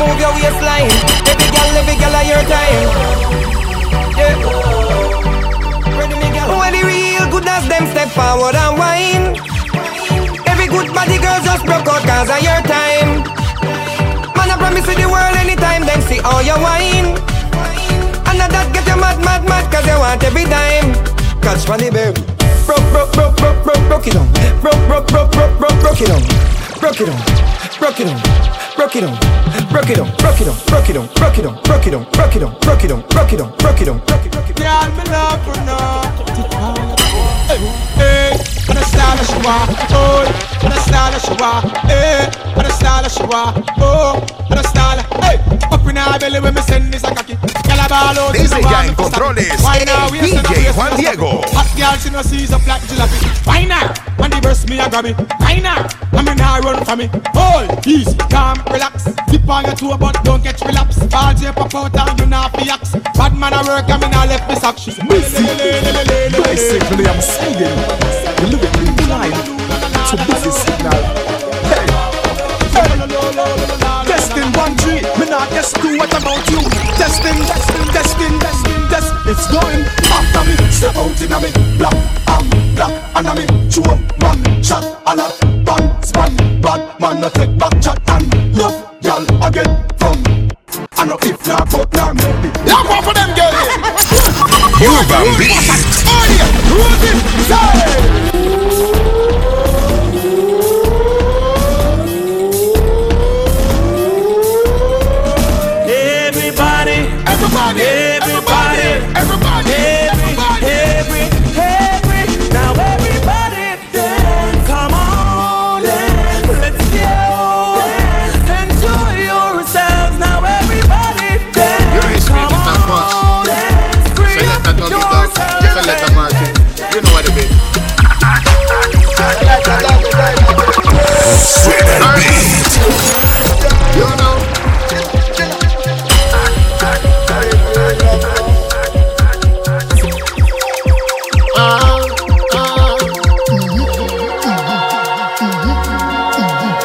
Move 0.07 0.19
your 0.19 0.33
waistline. 0.33 0.89
Every 1.29 1.49
girl, 1.53 1.73
every 1.77 1.95
girl, 2.01 2.15
of 2.15 2.25
your 2.25 2.43
time. 2.49 2.89
Yeah. 4.17 4.35
Ready, 5.97 6.15
me 6.17 6.29
girl? 6.33 6.57
When 6.57 6.73
the 6.73 6.81
real 6.81 7.25
goodness, 7.29 7.63
them 7.69 7.85
step 7.93 8.09
forward 8.09 8.55
and 8.55 8.73
whine. 8.77 9.25
Every 10.49 10.67
good 10.67 10.89
body 10.93 11.17
girl 11.21 11.39
just 11.45 11.65
broke 11.65 11.87
out 11.87 12.01
cause 12.05 12.29
of 12.33 12.41
your 12.41 12.61
time. 12.65 13.21
Man, 14.35 14.49
I 14.49 14.55
promise 14.57 14.87
you 14.89 14.95
the 14.97 15.07
world 15.09 15.35
anytime, 15.37 15.85
them 15.85 16.01
see 16.09 16.19
all 16.21 16.41
your 16.41 16.57
wine. 16.57 17.13
And 18.25 18.39
that 18.39 18.71
get 18.73 18.87
you 18.87 18.97
mad, 18.97 19.19
mad, 19.21 19.43
mad, 19.45 19.69
cause 19.69 19.85
you 19.85 19.97
want 19.99 20.23
every 20.23 20.45
dime. 20.45 20.95
Catch 21.41 21.67
money, 21.67 21.89
baby. 21.91 22.21
Broke, 22.65 22.85
broke, 22.89 23.11
broke, 23.13 23.35
broke, 23.37 23.63
broke, 23.63 23.83
broke 23.87 24.07
it 24.07 24.15
on. 24.15 24.27
Broke, 24.61 24.81
broke, 24.87 25.07
broke, 25.07 25.31
broke, 25.31 25.53
broke, 25.59 25.79
broke 25.81 26.01
it 26.01 26.09
on. 26.09 26.21
Broke 26.79 27.01
it 27.01 27.09
on. 27.09 27.60
Broke 27.81 27.99
it 27.99 28.07
on. 28.07 28.21
Broke 28.75 28.95
it 28.95 29.03
on. 29.03 29.17
Broke 29.71 29.89
it 29.89 29.97
on. 29.97 30.07
Broke 30.17 30.39
it 30.39 30.47
on. 30.47 30.55
Broke 30.67 30.89
it 30.89 30.97
on. 30.97 31.07
Broke 31.15 31.37
it 31.39 31.45
on. 31.45 31.55
Broke 31.63 31.87
it 31.87 31.95
on. 31.95 32.05
Broke 32.11 32.35
it 32.35 32.43
on. 32.43 32.53
Broke 32.61 32.83
it 32.83 32.91
on. 32.91 33.01
Broke 33.09 33.33
it 33.33 33.41
on. 33.41 33.49
Broke 33.57 33.81
it 33.81 33.87
on. 33.89 33.97
Broke 34.05 34.25
it 34.27 34.35
on. 34.35 34.43
Girl, 34.53 34.85
me 34.93 35.03
love 35.09 35.41
her 35.49 35.57
now. 35.65 36.05
Hey, 37.97 38.37
what 38.67 38.77
a 38.77 38.85
style 38.85 39.17
that 39.17 39.25
she 39.25 39.39
want. 39.41 39.73
Oh, 39.89 40.29
what 40.61 40.71
a 40.71 40.79
style 40.85 41.09
that 41.09 41.21
she 41.25 41.33
want. 41.41 41.65
Hey, 41.89 42.29
what 42.53 42.67
a 42.67 42.71
style 42.71 43.01
that 43.01 43.11
she 43.11 43.23
want. 43.25 43.65
Oh, 43.81 44.21
a 44.57 44.63
style. 44.63 44.99
Hey, 45.21 45.37
up 45.71 45.85
in 45.87 45.95
her 45.95 46.19
belly 46.19 46.39
when 46.39 46.53
me 46.53 46.61
send 46.61 46.93
this 46.93 47.03
a 47.03 47.13
cocky. 47.13 47.35
Girl, 47.35 47.79
a 47.79 47.87
ball 47.87 48.17
out. 48.19 48.33
Desde 48.33 48.61
ya 48.61 48.85
en 48.85 48.95
controles, 48.95 49.47
el 49.47 50.11
DJ 50.11 50.71
Juan 50.75 50.95
Diego. 50.97 51.41
Hot 51.53 51.67
girl, 51.77 51.95
she 51.97 52.09
no 52.09 52.21
sees 52.21 52.51
up 52.51 52.65
like 52.67 52.81
jalopy. 52.87 53.19
Why 53.45 53.65
not? 53.65 53.99
When 54.17 54.31
the 54.31 54.39
burst 54.41 54.69
me 54.69 54.79
a 54.79 54.89
grab 54.89 55.05
it. 55.05 55.15
Why 55.39 55.59
not? 55.59 55.95
I 56.13 56.21
mean, 56.23 56.39
I 56.39 56.59
run 56.59 56.83
for 56.85 56.95
me. 56.95 57.09
Hold, 57.33 57.87
easy, 57.87 58.15
calm, 58.29 58.57
relax. 58.71 59.05
Dip 59.31 59.49
on 59.49 59.65
your 59.65 59.75
toe, 59.75 59.97
but 59.97 60.23
don't 60.23 60.43
get 60.43 60.59
relapse. 60.61 60.99
Ball 61.05 61.33
J 61.33 61.51
pop 61.51 61.73
out 61.75 62.09
and 62.09 62.19
you 62.19 62.25
not 62.25 62.51
fi 62.51 62.69
axe. 62.69 62.91
Bad 63.15 63.33
man 63.37 63.53
a 63.53 63.63
work, 63.65 63.89
I 63.89 63.97
mean, 63.97 64.13
I 64.13 64.25
left 64.27 64.49
me 64.49 64.55
sock. 64.55 64.77
She 64.77 64.91
say, 64.91 65.03
Basically, 65.07 67.05
I'm 67.07 67.21
saying, 67.21 67.75
lyrically 68.49 68.91
blind 69.05 69.33
to 70.09 70.17
busy 70.27 70.51
signal. 70.51 71.01
Hey, 71.71 71.85
hey, 72.73 73.90
testing 74.31 74.51
one 74.59 74.75
G, 74.77 74.85
me 75.19 75.29
not 75.29 75.49
guess 75.49 75.73
two. 75.73 75.97
What 75.97 76.11
about 76.11 76.47
you? 76.49 76.59
Testing, 76.95 77.35
testing, 77.45 77.85
testing, 77.91 78.39
testing, 78.39 78.87
test. 78.89 79.13
It's 79.27 79.47
going 79.51 79.83
after 80.07 80.43
me. 80.47 80.55
Step 80.71 80.95
out 80.95 81.21
in 81.21 81.33
um, 81.33 81.43
a 81.43 81.47
me, 81.47 81.77
black, 81.77 81.95
I'm 82.27 82.49
black, 82.75 83.15
and 83.15 83.27
I'm 83.27 83.37
in 83.37 83.69
chew 83.69 83.83
man, 83.83 84.63
shot, 84.63 84.83
a 85.05 85.15
lot, 85.15 85.37
bang, 85.65 86.03
span, 86.03 86.61
bad 86.61 86.99
man, 86.99 87.21
no 87.21 87.29
take 87.29 87.57
back 87.57 87.73
chat 87.81 87.99
and 88.09 88.57
love, 88.57 88.95
y'all 89.01 89.25
again 89.43 89.71
from. 89.99 90.17
I 90.93 91.05
know 91.05 91.17
if 91.21 91.47
not, 91.47 91.69
but 91.71 91.93
now 91.93 92.13
maybe. 92.13 92.49
Lock 92.69 92.89
off 92.89 93.05
for 93.05 93.13
them, 93.13 93.35
girl. 93.35 93.51
Urban 94.81 95.27
Beat. 95.37 95.59
Oh 96.07 96.25
yeah, 96.31 96.47
who's 96.71 97.03
it? 97.09 98.31
Say. 98.31 98.40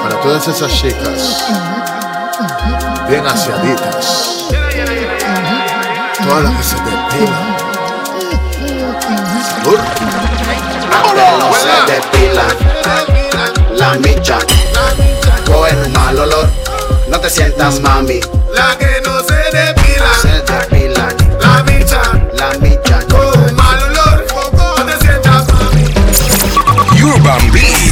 Para 0.03 0.21
todas 0.23 0.49
esas 0.49 0.73
chicas 0.73 1.45
bien 3.09 3.27
aseaditas, 3.27 4.47
todas 6.25 6.43
las 6.45 6.57
que 6.57 6.63
se 6.63 6.77
depilan, 6.77 7.57
salud, 9.65 9.81
se 11.55 11.93
depilan. 11.93 13.16
la 13.77 13.95
micha. 13.99 14.39
Cogen 15.45 15.79
un 15.85 15.93
mal 15.93 16.19
olor, 16.19 16.49
no 17.09 17.21
te 17.21 17.31
sientas 17.31 17.81
mami. 17.81 18.21
La 18.55 18.77
que 18.79 19.01
no 19.05 19.21
se 19.21 19.35
depila, 19.57 20.13
se 20.21 20.43
depila. 20.53 21.09
La 21.41 21.63
micha, 21.65 22.03
la 22.35 22.51
micha. 22.59 23.01
Cogen 23.09 23.51
un 23.51 23.55
mal 23.55 23.83
olor, 23.83 24.27
no 24.79 24.85
te 24.85 24.99
sientas 24.99 25.47
mami. 25.53 25.85
Urban 27.03 27.53
Beat. 27.53 27.86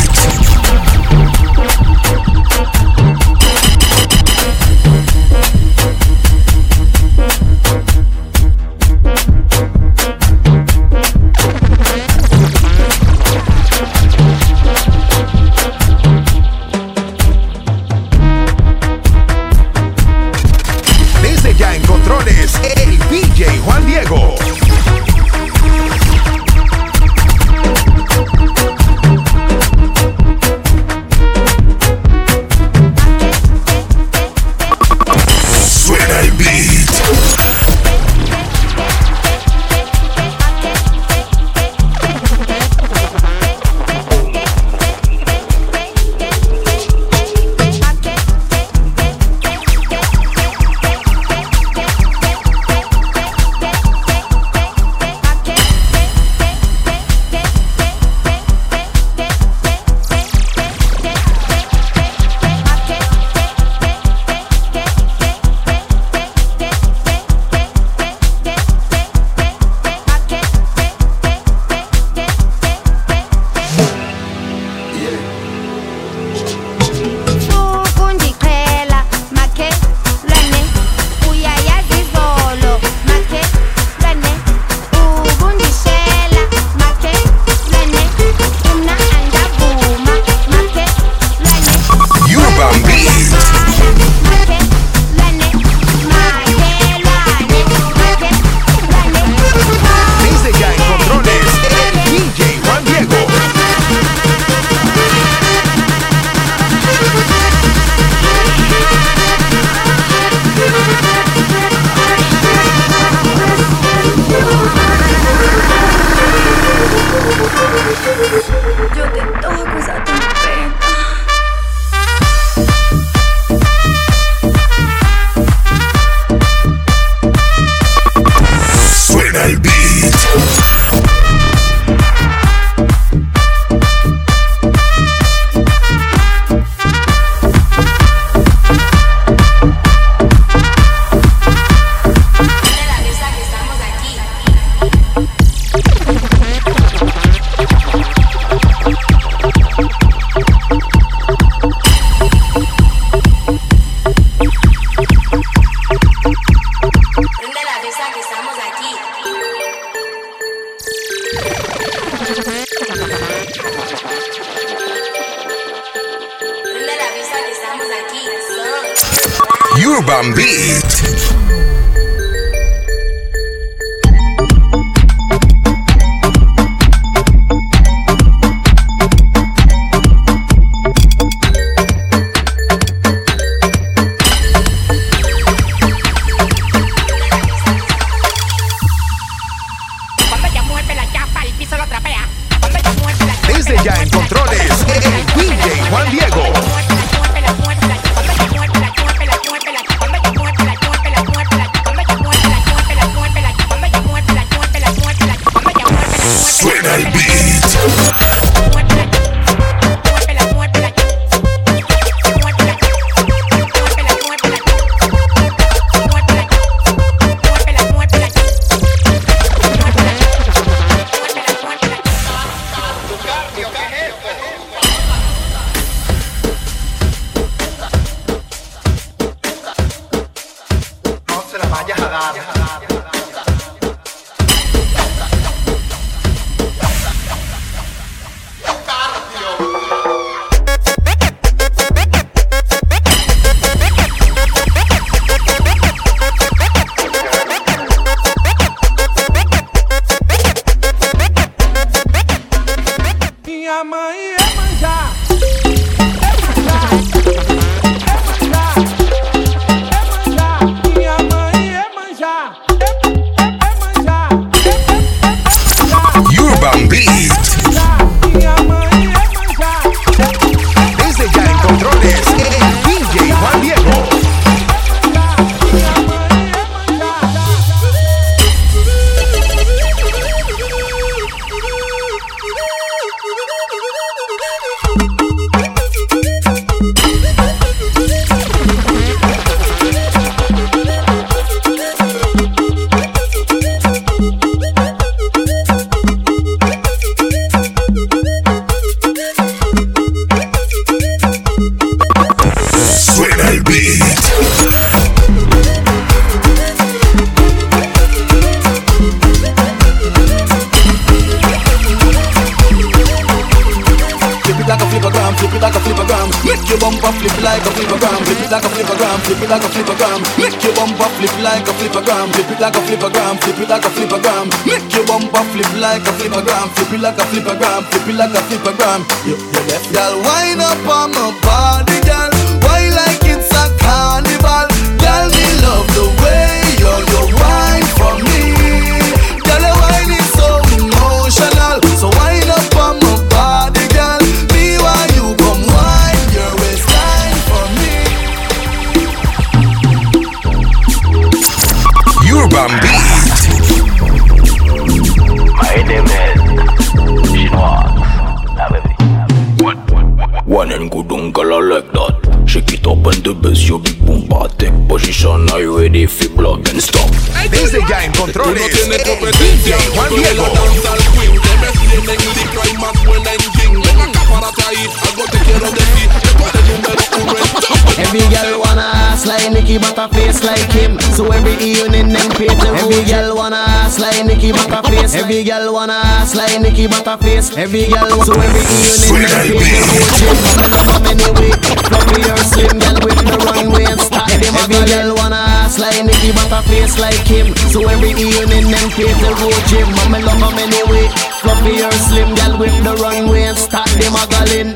Ven 374.44 374.50
acá, 374.50 374.52
párate 374.52 374.62
ahí. 374.68 374.90
Algo 375.08 375.24
te 375.30 375.38
quiero 375.38 375.70
decir. 375.70 376.08
Que 376.20 376.28
tú 376.36 376.44
eres 376.44 376.64
número 376.68 377.02
uno 377.22 377.38
en 377.38 377.48
top. 377.60 377.98
Every 377.98 378.20
girl 378.28 378.60
wanna 378.60 379.12
ass 379.12 379.26
like 379.26 379.50
Nicki 379.50 379.78
but 379.78 379.98
a 379.98 380.08
face 380.08 380.42
like 380.42 380.70
him. 380.72 380.98
So 381.16 381.32
every 381.32 381.54
evening 381.64 382.08
them 382.08 382.28
pay 382.30 382.48
to 382.48 382.68
Every 382.74 383.04
girl 383.04 383.36
wanna 383.36 383.56
ass 383.56 383.98
like 383.98 384.24
Nicki 384.24 384.52
but 384.52 384.70
a 384.70 384.82
face 384.82 385.14
Every 385.14 385.44
girl 385.44 385.72
wanna 385.72 385.94
ass 385.94 386.34
like 386.34 386.60
Nicki 386.60 386.86
but 386.88 387.06
a 387.06 387.16
face 387.18 387.56
Every 387.56 387.86
girl 387.86 388.10
So 388.24 388.34
every 388.34 388.60
evening 388.60 389.22
them 389.22 389.54
pay 389.54 389.78
to 389.78 389.92
go 389.94 390.04
gym 390.18 390.36
But 390.44 390.58
me 390.60 390.66
love 390.74 390.92
them 390.92 391.06
anyway. 391.06 391.52
Fluffy 391.86 392.20
or 392.30 392.42
slim 392.44 392.78
girl 392.78 392.98
with 393.04 393.20
the 393.24 393.36
runway 393.46 393.84
and 393.86 394.00
start 394.00 394.30
Every 394.34 394.82
girl 394.90 395.14
wanna 395.14 395.36
ass 395.62 395.78
like 395.78 396.04
Nicki 396.04 396.32
but 396.32 396.52
a 396.52 396.62
face 396.68 396.98
like 396.98 397.24
him. 397.26 397.54
So 397.70 397.86
every 397.88 398.10
evening 398.10 398.70
them 398.70 398.90
pay 398.90 399.08
to 399.08 399.30
go 399.38 399.48
gym 399.70 399.88
But 399.94 400.10
me 400.10 400.22
love 400.22 400.40
them 400.40 400.58
anyway 400.58 401.33
Fluffy 401.44 401.82
or 401.84 401.92
slim 401.92 402.34
girl 402.34 402.58
with 402.58 402.72
the 402.84 402.96
runway 403.02 403.42
and 403.42 403.58
start 403.58 403.86
them 404.00 404.14
a 404.14 404.26
gallin 404.32 404.72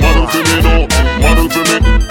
Model 0.00 0.26
to 0.28 0.38
me, 0.46 0.62
no. 0.62 0.86
Model 1.18 1.48
to 1.48 1.58
me. 1.58 2.08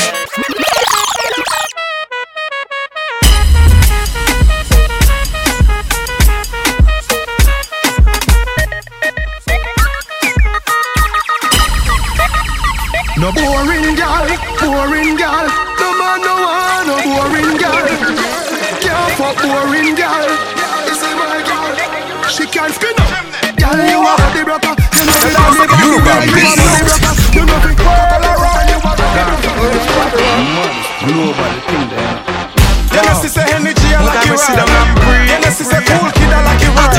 No 13.18 13.32
boring 13.32 13.96
girl, 13.96 14.28
boring 14.60 15.16
girl. 15.16 15.48
No 15.80 15.90
man 15.98 16.22
no 16.22 16.34
want 16.44 16.88
no 16.88 16.96
boring 17.08 17.58
girl. 17.58 17.88
Can't 18.84 19.12
fuck 19.18 19.38
boring 19.42 19.96
girl. 19.96 20.47
Can't 22.48 22.74
spin 22.74 22.96
up. 22.98 23.12
Girl, 23.60 23.76
you 23.76 24.00
are 24.00 24.18
the 24.32 24.42
broker. 24.48 24.74
You 24.96 25.04
know 25.04 25.16
the 25.20 25.30
money 25.36 25.58
broker. 25.58 25.78
You 25.84 26.00
Beat. 26.32 26.56
the 26.56 26.80
broker. 26.88 27.14
You 27.36 27.44
know 27.44 27.60
the 27.60 27.72
all 27.84 28.24
around. 28.24 28.68
You 28.68 28.88
Global 31.08 31.54
thing 31.68 31.88
there. 31.92 32.38
You 32.94 33.02
know, 33.04 33.14
sister 33.22 33.46
energy, 33.52 33.90
I 33.94 34.02
like 34.02 34.26
it 34.26 34.34
right. 34.34 34.58
You 35.28 35.38
know, 35.38 35.52
sister 35.52 35.82
cool 35.86 36.10
kid, 36.16 36.32
I 36.34 36.42
like 36.46 36.64
it 36.64 36.74
right. 36.74 36.98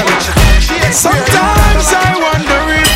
Sometimes 0.92 1.86
I 1.92 2.16
wonder 2.16 2.60
if, 2.72 2.88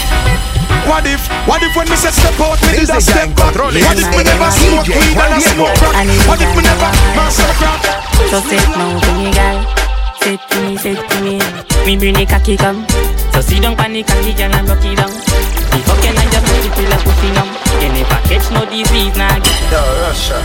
what 0.86 1.04
if, 1.06 1.22
what 1.48 1.62
if 1.62 1.74
when 1.76 1.88
me 1.88 1.96
say 1.96 2.10
step 2.10 2.38
out, 2.40 2.60
me 2.62 2.78
did 2.78 2.90
a 2.90 2.92
Desde 2.92 2.92
ya 2.92 2.96
en 2.96 3.02
step 3.02 3.28
back? 3.36 3.54
What 3.56 3.98
if 3.98 4.08
me 4.12 4.22
never 4.24 4.50
smoke 4.50 4.88
weed 4.88 5.18
and 5.18 5.34
I 5.34 5.40
smoke 5.40 5.74
crack? 5.76 6.06
What 6.28 6.40
if 6.40 6.50
me 6.56 6.62
never 6.62 6.90
master 7.16 7.52
crack? 7.58 7.82
So 8.30 8.40
sit 8.40 8.62
now 8.76 8.98
to 8.98 9.10
me, 9.18 9.81
girl. 10.22 10.38
Sit 10.38 10.40
to 10.50 10.60
me, 10.62 10.76
sit 10.76 11.10
to 11.10 11.20
me. 11.22 11.38
Me 11.86 11.96
bring 11.96 12.14
the 12.14 12.26
cocky 12.26 12.56
come. 12.56 12.86
So 13.32 13.40
sit 13.40 13.62
down 13.62 13.76
pan 13.76 13.92
the 13.92 14.02
cocky, 14.02 14.32
girl, 14.34 14.52
and 14.52 14.68
rock 14.68 14.84
it 14.84 14.96
down. 14.96 15.10
The 15.10 15.78
fucking 15.86 16.16
I 16.16 16.24
just 16.30 16.46
make 16.46 16.66
it 16.66 16.74
feel 16.76 16.90
like 16.90 17.04
pussy 17.04 17.30
numb. 17.32 17.50
You 17.82 17.88
never 17.90 18.20
catch 18.28 18.46
no 18.52 18.62
disease, 18.66 19.16
nah. 19.16 19.34
Yo, 19.70 19.80
Russia. 20.06 20.38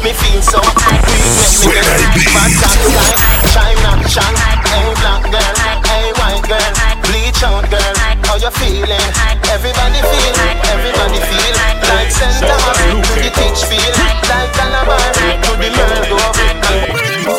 Me 0.00 0.12
feel 0.16 0.40
so 0.40 0.60
high, 0.64 0.96
make 1.68 1.84
me 1.84 2.06
get 2.16 2.32
bad 2.32 2.48
dance 2.56 2.88
like 2.88 3.44
China, 3.52 4.00
Shan, 4.08 4.32
hey 4.64 4.88
black 4.96 5.28
girl, 5.28 5.56
hey 5.84 6.08
white 6.16 6.40
girl, 6.48 6.72
bleach 7.04 7.44
out 7.44 7.68
girl, 7.68 7.94
how 8.24 8.40
you 8.40 8.48
feeling? 8.56 9.08
Everybody 9.52 10.00
feel, 10.00 10.34
everybody 10.72 11.20
feel, 11.20 11.52
like 11.84 12.08
Santa 12.16 12.48
to 12.48 13.12
the 13.12 13.28
teach 13.28 13.60
feel, 13.68 13.92
like 14.00 14.24
Calabar 14.24 15.04
to 15.12 15.52
the 15.60 15.68
Mergo. 15.68 17.29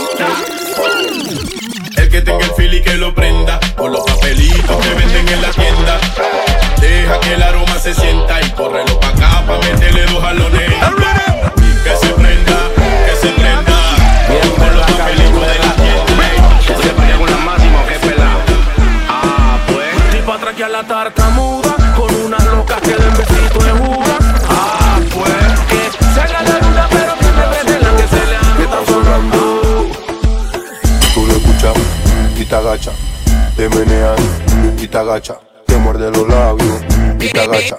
Agacha, 35.11 35.39
te 35.65 35.75
muerde 35.75 36.09
los 36.09 36.27
labios 36.27 36.81
y 37.19 37.27
te 37.29 37.41
agacha. 37.41 37.75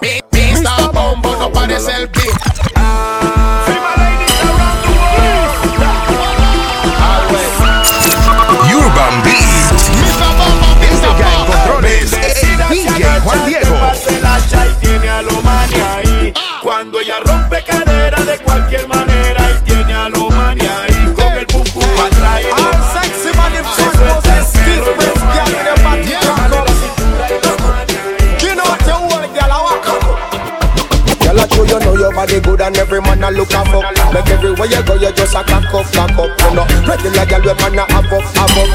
And 32.63 32.77
every 32.77 33.01
man 33.01 33.23
a 33.23 33.29
look 33.29 33.51
a 33.51 33.65
fuck. 33.67 33.83
Make 34.13 34.29
everywhere 34.31 34.67
you 34.67 34.81
go, 34.83 34.93
you 34.95 35.11
just 35.11 35.35
a 35.35 35.43
cock 35.43 35.73
up, 35.73 35.85
cock 35.91 36.17
up. 36.17 36.31
You 36.39 36.53
know, 36.55 36.65
regular 36.87 37.25
girl, 37.27 37.41
we 37.43 37.53
man 37.59 37.79
a 37.79 37.83
have 37.91 38.05
up, 38.07 38.23
have 38.23 38.57
up. 38.57 38.69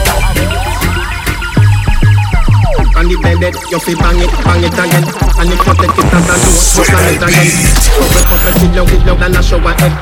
On 2.97 3.09
the 3.09 3.17
bed, 3.23 3.41
you 3.71 3.79
fi 3.79 3.95
bang 3.95 4.19
it, 4.21 4.31
bang 4.45 4.65
it 4.65 4.73
again. 4.77 5.05
And 5.39 5.49
if 5.49 5.65
you 5.65 5.75
take 5.81 5.97
it 5.97 6.13
as 6.13 6.29
a 6.29 6.37
load, 6.37 6.45
you 6.45 6.53
slam 6.85 7.09
it 7.15 7.23
again. 7.23 7.49
Couple, 7.97 8.23
couple, 8.29 8.53
with 8.61 8.77
love, 8.77 8.91
with 8.93 9.05
love, 9.07 9.23
and 9.23 9.37
a 9.37 9.43
shower 9.43 9.73
head. 9.79 9.93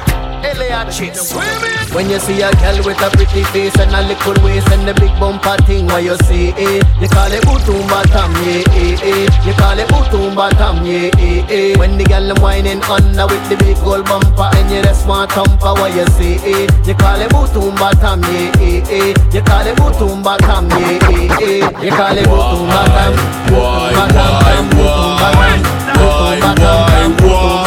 When 1.96 2.10
you 2.10 2.20
see 2.20 2.42
a 2.42 2.52
girl 2.60 2.76
with 2.84 3.00
a 3.00 3.08
pretty 3.08 3.42
face 3.56 3.74
and 3.80 3.88
a 3.96 4.02
little 4.04 4.36
waist 4.44 4.68
and 4.68 4.86
the 4.86 4.92
big 5.00 5.08
bumper 5.18 5.56
thing, 5.64 5.86
what 5.86 6.04
you 6.04 6.14
say, 6.28 6.52
eh? 6.52 6.84
You 7.00 7.08
call 7.08 7.32
it 7.32 7.40
bootum 7.48 7.88
bottom, 7.88 8.36
yeah, 8.44 8.68
eh, 8.76 9.00
eh. 9.00 9.24
You 9.48 9.54
call 9.56 9.78
it 9.80 9.88
bootum 9.88 10.36
bottom, 10.36 10.84
yeah, 10.84 11.08
eh, 11.16 11.40
eh. 11.48 11.78
When 11.78 11.96
the 11.96 12.04
girl 12.04 12.28
them 12.28 12.36
whining 12.42 12.82
under 12.84 13.24
with 13.24 13.48
the 13.48 13.56
big 13.56 13.80
gold 13.80 14.04
bumper 14.04 14.50
and 14.60 14.68
you 14.70 14.82
just 14.82 15.08
want 15.08 15.32
thumper, 15.32 15.72
what 15.72 15.96
you 15.96 16.04
say, 16.20 16.36
eh? 16.44 16.68
You 16.84 16.92
call 17.00 17.16
it 17.16 17.32
bootum 17.32 17.74
bottom, 17.80 18.20
yeah, 18.28 18.52
eh, 18.60 18.84
eh. 18.92 19.14
You 19.32 19.40
call 19.40 19.64
it 19.64 19.76
bootum 19.80 20.22
bottom, 20.22 20.68
yeah, 20.76 21.00
eh, 21.00 21.64
eh. 21.64 21.64
You 21.80 21.92
call 21.96 22.12
it 22.12 22.28
bootum 22.28 22.68
bottom, 22.68 23.16
bootum 23.48 24.12
bottom, 24.12 24.68
bootum 24.76 25.16
bottom, 25.16 25.64
bootum 25.96 26.44
bottom, 26.44 27.16
bootum 27.16 27.24
bottom. 27.24 27.65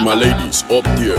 My 0.00 0.14
ladies 0.14 0.64
up 0.70 0.84
there. 0.96 1.16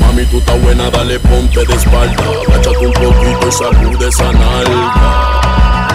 Mami, 0.00 0.24
tú 0.26 0.38
estás 0.38 0.60
buena, 0.62 0.90
dale 0.90 1.18
ponte 1.18 1.64
de 1.64 1.74
espalda. 1.74 2.24
Agáchate 2.48 2.86
un 2.86 2.92
poquito 2.92 3.48
y 3.48 3.52
sacude 3.52 4.08
esa 4.08 4.32
nalga. 4.32 5.90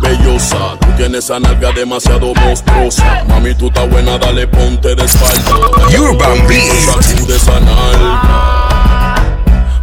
Bellosa, 0.00 0.76
tú 0.80 0.88
tienes 0.96 1.24
esa 1.24 1.38
nalga 1.38 1.72
demasiado 1.72 2.34
monstruosa. 2.34 3.24
Mami, 3.28 3.54
tú 3.54 3.66
estás 3.68 3.88
buena, 3.88 4.18
dale 4.18 4.46
ponte 4.46 4.94
de 4.94 5.04
espalda. 5.04 5.54
Urban 5.98 6.46
Beat. 6.48 7.02
Sacude 7.02 7.36
esa 7.36 7.60
nalga. 7.60 8.61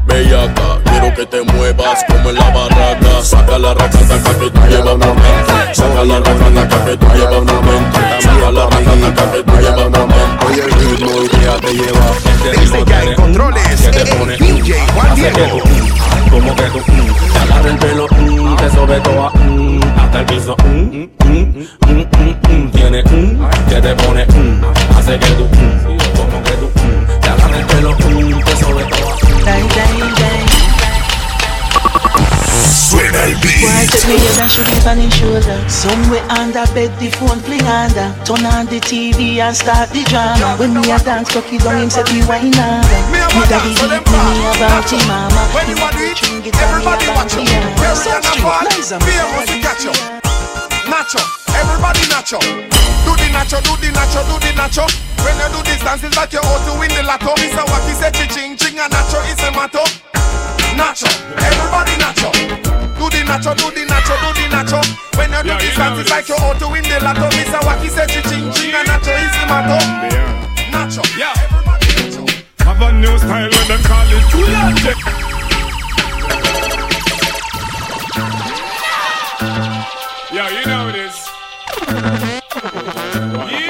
Bellaca, 0.10 0.80
quiero 0.84 1.14
que 1.14 1.26
te 1.26 1.42
muevas 1.54 2.04
como 2.08 2.30
en 2.30 2.36
la 2.36 2.50
barraca. 2.50 3.22
Saca 3.24 3.58
la 3.60 3.74
racataca 3.74 4.40
que 4.40 4.50
tú 4.50 4.62
llevas 4.68 4.96
por 4.96 5.16
dentro. 5.16 5.74
Saca 5.74 6.04
la 6.04 6.20
racataca 6.20 6.86
que 6.86 6.98
tú 6.98 7.06
llevas 7.14 7.46
por 7.46 7.66
dentro. 7.66 8.02
Saca 8.20 8.52
la 8.52 8.64
racataca 8.66 9.32
que 9.32 9.44
tú 9.44 9.54
llevas 9.54 9.90
por 9.90 9.92
dentro. 9.92 10.48
Oye, 10.48 10.62
el 10.64 10.72
ritmo 10.72 11.12
día 11.22 11.58
te 11.62 11.74
lleva. 11.74 12.06
Desde 12.44 12.86
ya 12.86 13.04
en 13.04 13.16
controles, 13.16 13.86
el 13.86 14.38
DJ 14.38 14.80
Juan 14.94 15.16
Diego. 15.16 15.60
Como 16.32 16.56
que 16.56 16.64
tú 16.64 16.80
mm, 16.80 17.32
te 17.34 17.40
agarra 17.40 17.70
el 17.70 17.78
pelo, 17.78 18.08
mm, 18.08 18.56
te 18.58 18.70
sobe 18.70 19.00
mm, 19.00 19.80
hasta 20.00 20.20
el 20.20 20.26
piso. 20.26 20.56
Tiene 22.72 23.04
que 23.04 23.82
te 23.82 23.96
pone 23.96 24.26
hace 24.98 25.20
que 25.20 25.28
tú 25.32 25.48
como 25.48 26.44
que 26.44 26.52
tú 26.52 26.70
te 27.22 27.30
agarra 27.30 27.58
el 27.58 27.66
pelo, 27.66 27.96
te 27.96 28.56
sobe. 28.58 29.99
Suena 32.80 33.28
el 33.28 33.36
Why 33.36 33.84
take 33.92 34.08
me 34.08 34.16
head 34.16 34.40
and 34.40 34.50
shoot 34.50 34.72
it 34.72 34.88
on 34.88 34.98
his 35.04 35.12
shoulder? 35.12 35.60
Somewhere 35.68 36.24
under 36.32 36.64
bed, 36.72 36.88
the 36.96 37.12
phone 37.12 37.44
fling 37.44 37.68
under. 37.68 38.08
Turn 38.24 38.48
on 38.48 38.72
the 38.72 38.80
TV 38.80 39.44
and 39.44 39.52
start 39.52 39.92
the 39.92 40.08
drama. 40.08 40.56
When 40.56 40.72
me 40.72 40.88
a 40.88 40.98
dance, 41.04 41.28
cocky 41.28 41.60
down, 41.60 41.84
him 41.84 41.90
say 41.92 42.08
be 42.08 42.24
wine 42.24 42.56
under. 42.56 43.00
Me 43.12 43.20
daddy 43.52 43.76
beat 43.76 43.92
me, 43.92 44.00
me 44.00 44.48
about 44.56 44.88
him 44.88 45.04
mama. 45.12 45.44
When 45.52 45.68
you 45.68 45.76
want 45.76 46.00
to 46.00 46.08
eat, 46.08 46.24
everybody 46.56 47.04
watch 47.12 47.36
you. 47.36 47.44
Perry 47.84 48.00
and 48.16 48.24
a 48.24 48.34
fall, 48.40 48.64
fear 48.64 49.28
must 49.36 49.60
catch 49.60 49.84
you. 49.84 49.94
Nacho, 50.88 51.20
everybody 51.60 52.04
nacho. 52.08 52.40
Do 53.04 53.12
the 53.20 53.28
nacho, 53.36 53.60
do 53.60 53.76
the 53.84 53.92
nacho, 53.92 54.24
do 54.24 54.40
the 54.40 54.56
nacho. 54.56 54.88
When 55.28 55.36
you 55.36 55.52
do 55.52 55.60
this 55.68 55.84
dance, 55.84 56.08
it's 56.08 56.16
like 56.16 56.32
you 56.32 56.40
ought 56.40 56.64
to 56.64 56.80
win 56.80 56.96
the 56.96 57.04
lotto. 57.04 57.36
Mr. 57.44 57.60
Wacky 57.68 57.94
said 58.00 58.16
ching 58.32 58.56
ching 58.56 58.80
and 58.80 58.88
nacho 58.88 59.20
is 59.28 59.44
a 59.44 59.52
motto. 59.52 59.84
Nacho, 60.80 61.12
everybody 61.44 61.92
nacho. 62.00 62.69
Do 63.00 63.08
the 63.10 63.24
nacho, 63.24 63.56
do 63.56 63.72
the 63.72 63.86
nacho, 63.88 64.14
do 64.20 64.30
the 64.36 64.46
nacho. 64.52 64.80
When 65.18 65.32
you 65.32 65.42
do 65.44 65.48
Yeah, 65.50 65.58
this 65.58 65.72
you 65.72 65.78
dance, 65.80 66.00
it's 66.02 66.10
like 66.12 66.28
you 66.28 66.36
ought 66.36 66.60
to 66.60 66.68
win 66.68 66.84
the 66.84 67.00
lotto. 67.00 67.30
Mr. 67.32 67.60
Wacky 67.64 67.90
said 67.90 68.10
ching 68.10 68.52
ching 68.52 68.76
and 68.76 68.88
nacho 68.88 69.16
is 69.16 69.32
the 69.40 69.46
motto. 69.48 69.80
Nacho, 70.76 71.04
Yeah. 71.18 71.34
everybody 71.40 71.88
nacho. 71.96 72.24
Have 72.66 72.82
a 72.82 72.92
new 72.92 73.18
style 73.18 73.50
when 73.50 73.68
them 73.72 73.82
call 73.88 74.12
it 74.12 74.24
Tulante. 74.32 74.94
Yeah, 80.32 80.50
you 80.50 80.66
know 80.68 80.90
it 80.90 80.96
is. 80.96 81.16
Yeah. 83.50 83.69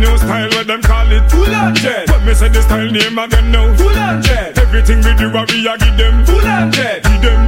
New 0.00 0.16
style 0.16 0.48
when 0.56 0.66
them 0.66 0.82
call 0.82 1.12
it 1.12 1.22
Tulante. 1.28 2.08
When 2.10 2.24
me 2.24 2.34
say 2.34 2.48
the 2.48 2.62
style 2.62 2.90
name 2.90 3.18
again 3.18 3.52
now 3.52 3.68
Tulante. 3.76 4.56
Everything 4.58 4.98
we 5.04 5.12
do, 5.14 5.28
we 5.30 5.68
a 5.68 5.76
give 5.78 5.96
them 5.96 6.24
Tulante. 6.24 7.02
Give 7.04 7.22
them 7.22 7.39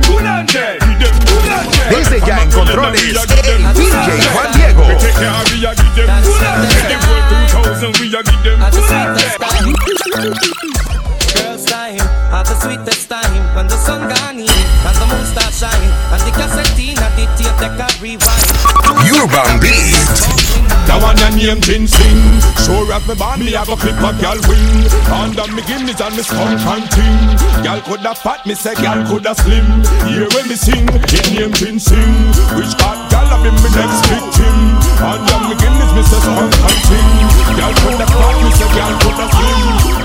name 21.46 21.60
Jin 21.60 21.86
Sing. 21.88 22.22
Sure 22.64 22.92
as 22.92 23.06
me 23.08 23.14
born 23.14 23.40
me 23.40 23.54
a 23.54 23.62
clip 23.64 23.98
a 23.98 24.10
gal 24.20 24.38
wing. 24.46 24.86
Under 25.10 25.46
me 25.52 25.62
guineas 25.66 26.00
and 26.00 26.14
me 26.16 26.22
skunk 26.22 26.60
and 26.60 26.86
ting. 26.90 27.18
Gal 27.64 27.80
coulda 27.82 28.14
fat 28.14 28.46
me 28.46 28.54
say 28.54 28.74
gal 28.74 29.04
coulda 29.06 29.34
slim. 29.34 29.66
Hear 30.06 30.28
when 30.34 30.48
me 30.48 30.56
sing 30.56 30.86
His 31.10 31.26
name 31.34 31.78
Sing. 31.78 32.14
Which 32.54 32.74
hot 32.78 33.10
gal 33.10 33.26
a 33.26 33.36
be 33.42 33.50
me 33.50 33.68
next 33.74 34.02
victim 34.06 34.56
Under 35.02 35.38
me 35.48 35.54
guineas 35.58 35.92
me 35.96 36.02
say 36.06 36.20
skunk 36.22 36.54
and 36.54 36.80
ting. 36.86 37.10
Gal 37.58 37.72
coulda 37.82 38.06
fat 38.06 38.36
me 38.42 38.50
say 38.58 38.70
gal 38.76 38.92
coulda 39.02 39.26
slim 39.34 40.01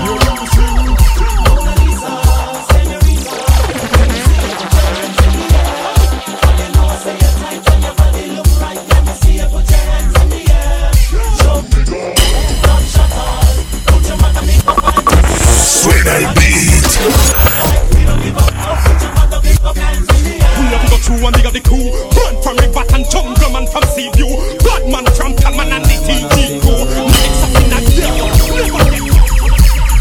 crew 21.68 21.92
Run 22.16 22.34
from 22.42 22.56
river 22.56 22.84
and 22.96 23.04
jungle 23.12 23.50
man 23.52 23.66
from 23.68 23.84
sea 23.92 24.08
view. 24.16 24.32
Blood 24.64 24.84
man 24.88 25.06
from 25.12 25.36
Talman 25.36 25.70
and 25.70 25.84
the 25.84 25.96
TG 26.00 26.60
crew. 26.64 26.82
Something 27.40 27.68
that 27.68 27.84
never 27.92 28.40
get 28.56 29.04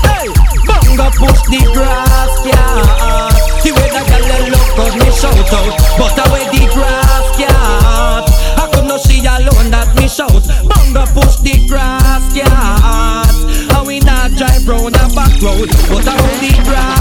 Hey, 0.08 0.28
Bunga 0.64 1.08
push 1.20 1.42
the 1.52 1.62
grass, 1.76 2.34
yeah. 2.48 3.30
The 3.64 3.72
way 3.76 3.90
that 3.92 4.08
girl 4.08 4.48
look 4.48 4.68
cause 4.80 4.96
me 4.96 5.10
shout 5.12 5.52
out. 5.54 5.74
But 6.00 6.12
the 6.16 6.26
way 6.32 6.46
the 6.56 6.64
grass, 6.74 7.26
yeah. 7.38 8.24
I 8.58 8.70
could 8.74 8.88
not 8.88 9.02
see 9.02 9.20
alone 9.20 9.70
that 9.72 9.92
me 10.00 10.08
shout. 10.08 10.32
Bunga 10.66 11.06
push 11.14 11.36
the 11.44 11.68
grass, 11.68 12.24
yeah. 12.36 13.24
And 13.78 13.88
we 13.88 14.00
not 14.00 14.32
drive 14.36 14.68
round 14.68 14.96
the 14.96 15.06
back 15.14 15.34
road 15.42 15.70
But 15.90 16.04
the 16.08 16.14
way 16.18 16.36
the 16.42 16.54
grass, 16.64 16.97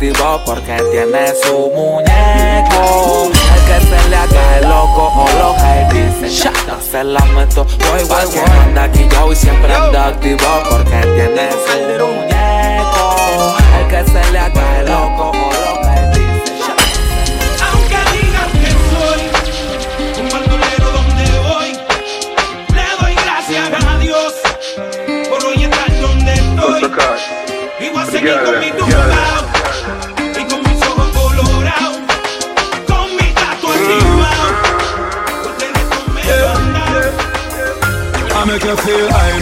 anda 0.00 0.34
activo 0.34 0.40
Porque 0.46 0.76
tiene 0.90 1.34
su 1.34 1.70
muñeco 1.74 2.09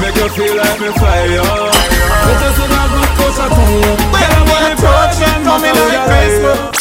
make 0.08 0.16
you 0.16 0.28
feel 0.30 0.56
like 0.56 0.80
me 0.80 0.88
fly, 0.98 1.24
yo 1.26 1.42
Let 1.42 2.42
us 2.42 2.56
see 2.56 2.68
that 2.68 2.88
good 2.92 3.12
cosa 3.18 3.44
tuyo 3.52 3.92
Pero 4.12 4.38
money 4.48 4.74
project, 4.80 5.38
coming 5.44 5.74
mama, 5.74 5.88
like 5.88 6.08
we 6.08 6.12
Christmas. 6.12 6.58
are 6.58 6.72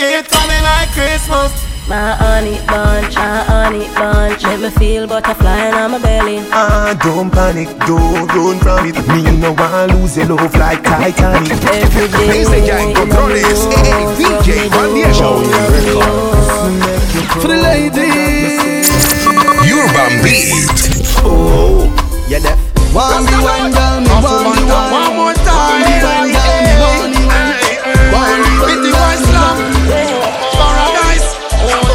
It's 0.00 0.28
coming 0.32 0.62
like 0.64 0.90
Christmas. 0.96 1.50
My 1.88 2.14
honey 2.22 2.58
bunch, 2.70 3.14
my 3.16 3.42
honey 3.50 3.86
bunch 3.98 4.42
Make 4.44 4.60
me 4.60 4.70
feel 4.78 5.06
butterfly 5.06 5.68
in 5.68 5.90
my 5.90 5.98
belly 5.98 6.38
Ah, 6.52 6.94
don't 7.02 7.30
panic, 7.30 7.68
don't 7.86 8.30
run 8.32 8.58
from 8.60 8.86
it. 8.86 8.96
Me 9.08 9.22
no 9.38 9.52
want 9.52 9.92
lose 9.92 10.16
your 10.16 10.26
love 10.26 10.54
like 10.56 10.82
Titanic. 10.84 11.50
Every 11.66 12.08
day 12.08 12.44
Desde 12.44 12.66
ya 12.66 12.78
en 12.80 12.94
controles, 12.94 13.66
el 13.84 14.16
DJ 14.16 14.70
Juan 14.70 14.94
Diego. 14.94 15.42
For 17.40 17.48
the 17.48 17.56
ladies. 17.56 18.88
Urban 19.66 20.22
Beat. 20.22 20.70
Oh, 21.24 21.90
One 22.30 22.38
one 22.94 23.72
girl, 23.74 24.00
me 24.02 24.06
one 24.06 24.62
one. 24.70 24.92
One 24.94 25.16
more 25.16 25.34
time. 25.34 25.82
One 25.82 26.30
girl, 26.30 27.10
me 27.10 27.26
one 28.14 28.42
girl, 28.54 28.78
me 28.78 28.94
slam. 29.18 29.58
one. 29.90 30.14
Paradise. 30.54 31.26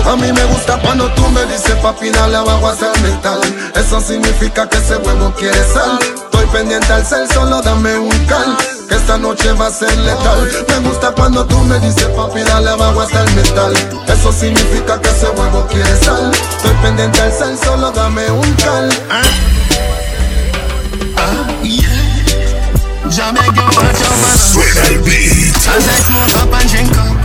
A 0.06 0.16
mí 0.18 0.34
me 0.34 0.44
gusta 0.52 0.78
cuando 0.82 1.10
tú 1.14 1.26
me 1.30 1.46
dices 1.46 1.76
papi 1.82 2.10
dale 2.10 2.36
abajo 2.36 2.68
hasta 2.68 2.92
el 2.92 3.02
metal 3.02 3.40
Eso 3.76 4.02
significa 4.02 4.68
que 4.68 4.78
ese 4.78 4.98
huevo 4.98 5.34
quiere 5.38 5.64
sal 5.74 6.00
Estoy 6.02 6.46
pendiente 6.48 6.92
al 6.92 7.06
cel, 7.06 7.28
solo 7.32 7.62
dame 7.62 7.98
un 7.98 8.26
cal 8.26 8.58
Que 8.90 8.96
esta 8.96 9.18
noche 9.18 9.54
va 9.54 9.68
a 9.68 9.72
ser 9.72 9.98
letal 9.98 10.50
Me 10.68 10.80
gusta 10.90 11.12
cuando 11.14 11.46
tú 11.46 11.58
me 11.60 11.80
dices 11.80 12.08
papi 12.16 12.42
dale 12.42 12.72
abajo 12.72 13.02
hasta 13.02 13.22
el 13.22 13.36
metal 13.36 13.74
Eso 14.08 14.34
significa 14.34 15.00
que 15.00 15.10
ese 15.10 15.28
huevo 15.30 15.66
quiere 15.68 15.96
sal 16.04 16.32
Estoy 16.58 16.74
pendiente 16.84 17.22
al 17.22 17.32
cel, 17.32 17.58
solo 17.58 17.92
dame 17.92 18.30
un 18.32 18.54
cal 18.56 18.90
Suena 24.52 24.88
el 24.88 25.00
beat. 25.04 25.56
As 25.68 25.88
I 25.88 25.98
smoke 26.08 26.36
up 26.42 26.54
and 26.54 26.70
drink 26.70 26.98
up. 26.98 27.16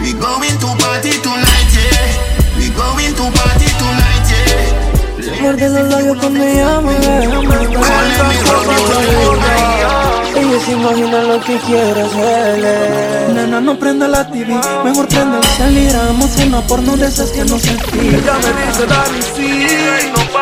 We 0.00 0.12
going 0.14 0.58
to 0.58 0.68
party 0.82 1.12
tonight, 1.20 1.70
yeah. 1.74 2.56
We 2.56 2.70
going 2.70 3.14
to 3.14 3.30
party 3.38 3.68
tonight, 3.78 4.26
yeah. 4.30 5.40
Muerde 5.40 5.68
los 5.68 5.88
labios 5.88 6.18
cuando 6.18 6.44
llama, 6.44 6.92
déjame 6.92 7.70
Ella 10.36 10.60
se 10.64 10.72
imagina 10.72 11.22
lo 11.22 11.40
que 11.40 11.56
quiere 11.58 12.02
hacerle. 12.02 13.10
Nena, 13.34 13.60
no 13.60 13.78
prenda 13.78 14.08
la 14.08 14.30
TV, 14.30 14.54
mejor 14.84 15.06
prende 15.08 15.38
el 15.38 15.44
salir 15.44 15.90
Emocionar 16.10 16.66
porno 16.66 16.96
de 16.96 17.06
esas 17.06 17.30
que 17.30 17.44
no 17.44 17.58
se 17.58 17.70
fían 17.70 18.14
Ella 18.14 18.34
me 18.34 18.66
dice, 18.66 18.86
dale, 18.86 19.22
sí 19.22 19.66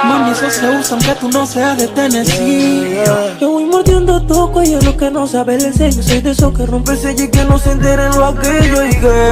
Mami, 0.05 0.30
eso 0.30 0.51
se 0.51 0.68
usa 0.70 0.97
aunque 0.97 1.14
tú 1.20 1.28
no 1.28 1.47
seas 1.47 1.76
de 1.76 1.89
Tennessee. 1.89 2.99
Yo 3.41 3.51
voy 3.51 3.64
mordiendo 3.64 4.22
toco 4.22 4.62
y 4.62 4.74
es 4.74 4.84
lo 4.84 4.97
que 4.97 5.11
no 5.11 5.26
sabe 5.26 5.57
el 5.57 5.74
sello 5.74 6.03
Soy 6.03 6.20
de 6.20 6.30
esos 6.30 6.57
que 6.57 6.66
rompe 6.66 6.93
el 6.93 6.99
sello 6.99 7.24
y 7.24 7.28
que 7.30 7.45
no 7.45 7.59
se 7.59 7.72
enteren 7.72 8.11
lo 8.16 8.26
aquello 8.26 8.86
y 8.86 8.91
que 8.91 9.28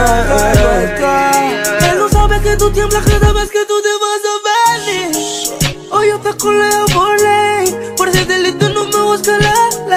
Él 1.90 1.98
no 1.98 2.08
sabe 2.08 2.40
que 2.40 2.56
tú 2.56 2.70
tiemblas 2.70 3.04
cada 3.04 3.32
vez 3.32 3.50
que 3.50 3.64
tú 3.66 3.74
te 3.82 3.88
vas 4.00 4.22
a 4.26 4.86
venir. 4.86 5.66
O 5.90 6.02
yo 6.02 6.18
te 6.18 6.36
coleo 6.36 6.84
por 6.92 7.20
ley 7.20 7.74
Por 7.96 8.08
ese 8.08 8.24
delito 8.24 8.68
no 8.70 8.84
me 8.84 9.02
busca 9.02 9.38
la 9.38 9.55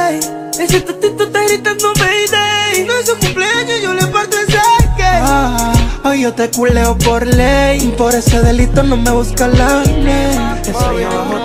Ese 0.10 0.82
tatito 0.82 1.24
está 1.24 1.44
gritando 1.44 1.94
Mayday. 2.00 2.86
No 2.86 2.94
es 2.94 3.06
su 3.06 3.16
cumpleaños, 3.18 3.82
yo 3.82 3.94
le 3.94 4.08
parto 4.08 4.38
el 4.40 4.48
saque 4.48 6.04
Hoy 6.04 6.22
yo 6.22 6.34
te 6.34 6.50
culeo 6.50 6.98
por 6.98 7.28
ley. 7.28 7.94
Por 7.96 8.16
ese 8.16 8.42
delito 8.42 8.82
no 8.82 8.98
me 8.98 9.12
busca 9.12 9.48
la 9.48 9.84
ley. 9.84 10.40
Estoy 10.66 11.04
abajo, 11.04 11.36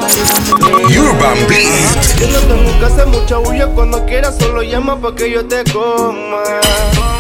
Urban 0.99 1.39
Beat. 1.49 2.19
Yo 2.19 2.29
no 2.29 2.39
tengo 2.41 2.79
que 2.79 2.85
hacer 2.87 3.07
mucha 3.07 3.37
bulla. 3.37 3.67
Cuando 3.67 4.07
quieras, 4.07 4.37
solo 4.39 4.63
llama 4.63 4.99
pa' 4.99 5.15
que 5.15 5.31
yo 5.31 5.47
te 5.47 5.63
coma. 5.71 6.43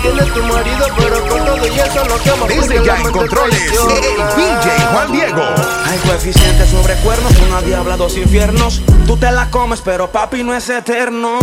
Tienes 0.04 0.34
tu 0.34 0.42
marido, 0.42 0.86
pero 0.98 1.28
con 1.28 1.44
todo 1.46 1.66
y 1.66 1.80
eso 1.80 2.04
no 2.04 2.18
quema. 2.18 2.46
Desde 2.46 2.84
ya 2.84 3.00
en 3.00 3.10
controles, 3.10 3.72
el 3.72 4.36
DJ 4.36 4.86
Juan 4.92 5.12
Diego. 5.12 5.42
Hay 5.86 5.98
coeficientes 6.00 6.68
sobre 6.68 6.94
cuernos, 6.96 7.32
una 7.48 7.62
diabla, 7.62 7.96
dos 7.96 8.18
infiernos. 8.18 8.82
Tú 9.06 9.16
te 9.16 9.32
la 9.32 9.50
comes, 9.50 9.80
pero 9.80 10.12
papi 10.12 10.42
no 10.42 10.54
es 10.54 10.68
eterno. 10.68 11.38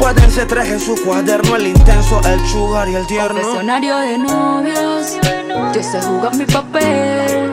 Pueden 0.00 0.32
ser 0.32 0.48
tres 0.48 0.68
en 0.68 0.80
su 0.80 0.96
cuaderno, 1.04 1.54
el 1.54 1.68
intenso, 1.68 2.20
el 2.24 2.44
sugar 2.48 2.88
y 2.88 2.96
el 2.96 3.06
tierno. 3.06 3.40
Confesionario 3.40 3.98
de 3.98 4.18
novios, 4.18 5.12
yo 5.72 5.82
sé 5.84 6.02
jugar 6.02 6.34
mi 6.34 6.44
papel. 6.44 7.52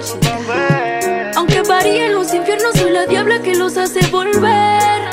Aunque 1.35 1.61
varíen 1.61 2.15
los 2.15 2.33
infiernos, 2.33 2.73
soy 2.73 2.89
la 2.89 3.05
diabla 3.05 3.39
que 3.39 3.53
los 3.53 3.77
hace 3.77 4.07
volver. 4.07 5.11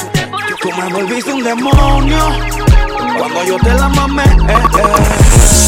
Tú 0.63 0.71
me 0.73 0.91
volviste 0.95 1.31
un 1.31 1.43
demonio 1.43 2.70
cuando 3.19 3.45
yo 3.45 3.57
te 3.59 3.75
la 3.75 3.89
mamé. 3.89 4.25
Eh, 4.25 4.29
eh. 4.29 4.59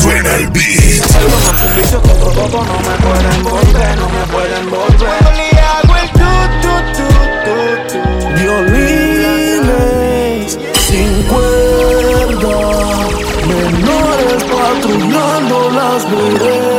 Suena 0.03 0.35
el 0.37 0.49
beat. 0.49 1.03
Algo 1.17 1.37
más 1.45 1.63
un 1.63 1.77
vicio 1.77 2.03
que 2.03 2.11
otro 2.11 2.31
todo 2.31 2.65
no 2.65 2.79
me 2.81 2.95
pueden 3.05 3.43
volver, 3.45 3.99
no 3.99 4.09
me 4.09 4.25
pueden 4.33 4.71
volver. 4.71 5.23
Le 5.37 5.49
hago 5.61 5.97
el 5.97 6.09
tu, 6.11 6.33
tu, 6.63 6.75
tu, 6.97 7.07
tu, 7.45 7.57
tu. 7.89 8.01
Violines 8.41 9.73
sin 10.87 11.11
cuerda, 11.25 12.59
menores 13.49 14.43
patrullando 14.45 15.57
las 15.71 16.01
veredas, 16.11 16.72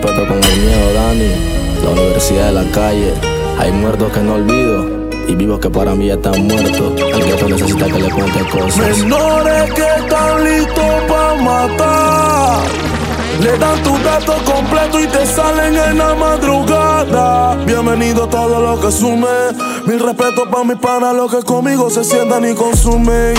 respeto 0.00 0.28
con 0.28 0.42
el 0.42 0.60
miedo, 0.60 0.92
Dani. 0.94 1.82
La 1.84 1.90
universidad 1.90 2.46
de 2.46 2.52
la 2.52 2.70
calle. 2.72 3.14
Hay 3.58 3.72
muertos 3.72 4.12
que 4.12 4.20
no 4.20 4.34
olvido 4.34 4.86
y 5.26 5.34
vivos 5.34 5.58
que 5.58 5.70
para 5.70 5.94
mí 5.94 6.06
ya 6.06 6.14
están 6.14 6.46
muertos. 6.46 7.00
El 7.00 7.24
gueto 7.24 7.48
necesita 7.48 7.86
que 7.86 7.98
le 7.98 8.10
cuente 8.10 8.40
cosas. 8.50 8.98
Menores 8.98 9.72
que 9.72 9.82
están 9.82 10.44
listos 10.44 11.02
para 11.08 11.34
matar. 11.42 12.62
Le 13.42 13.56
dan 13.56 13.82
tu 13.82 13.96
dato 13.98 14.34
completo 14.44 15.00
y 15.00 15.06
te 15.06 15.26
salen 15.26 15.76
en 15.76 15.98
la 15.98 16.14
madrugada. 16.14 17.56
Bienvenido 17.64 18.24
a 18.24 18.30
todo 18.30 18.60
lo 18.60 18.80
que 18.80 18.90
sume. 18.90 19.28
Mil 19.86 20.00
respeto 20.00 20.48
para 20.50 20.64
mis 20.64 20.78
panas, 20.78 21.14
los 21.14 21.30
que 21.34 21.42
conmigo 21.42 21.88
se 21.88 22.04
sientan 22.04 22.48
y 22.48 22.54
consumen. 22.54 23.34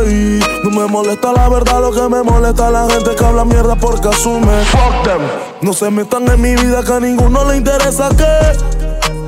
Ey, 0.00 0.40
no 0.62 0.70
me 0.70 0.86
molesta 0.86 1.32
la 1.32 1.48
verdad, 1.48 1.80
lo 1.80 1.90
que 1.90 2.02
me 2.08 2.22
molesta 2.22 2.70
la 2.70 2.88
gente 2.88 3.16
que 3.16 3.24
habla 3.24 3.44
mierda 3.44 3.74
porque 3.74 4.08
asume. 4.08 4.64
Fuck 4.66 5.02
them. 5.04 5.20
No 5.60 5.72
se 5.72 5.90
metan 5.90 6.28
en 6.28 6.40
mi 6.40 6.54
vida 6.54 6.82
que 6.84 6.92
a 6.92 7.00
ninguno 7.00 7.44
le 7.44 7.56
interesa 7.56 8.08
que. 8.10 8.26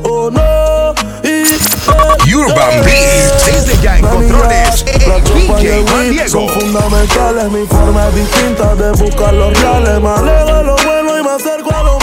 Oh 0.08 0.30
no. 0.30 0.94
Y, 1.22 1.28
eh, 1.28 2.36
Urban 2.36 2.70
eh, 2.70 2.82
Beat. 2.84 3.44
Desde 3.46 3.82
ya 3.82 3.98
en 3.98 4.06
controles, 4.06 4.84
y 4.86 5.58
DJ 5.58 5.84
Juan 5.88 6.10
Diego. 6.10 6.28
Son 6.28 6.48
fundamentales, 6.48 7.50
mi 7.50 7.66
forma 7.66 8.08
es 8.08 8.14
distinta 8.14 8.74
de 8.76 8.90
buscar 8.92 9.34
los 9.34 9.60
reales. 9.60 10.00
Me 10.00 10.08
alejo 10.08 10.62
lo 10.62 10.76
bueno 10.76 11.18
y 11.18 11.22
me 11.22 11.30
acerco 11.30 11.74
a. 11.74 11.82
Vamos 11.82 11.99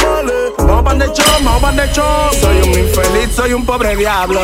de 0.83 1.05
de. 1.05 2.31
Soy 2.39 2.57
un 2.61 2.79
infeliz, 2.79 3.35
soy 3.35 3.53
un 3.53 3.65
pobre 3.65 3.95
diablo. 3.95 4.39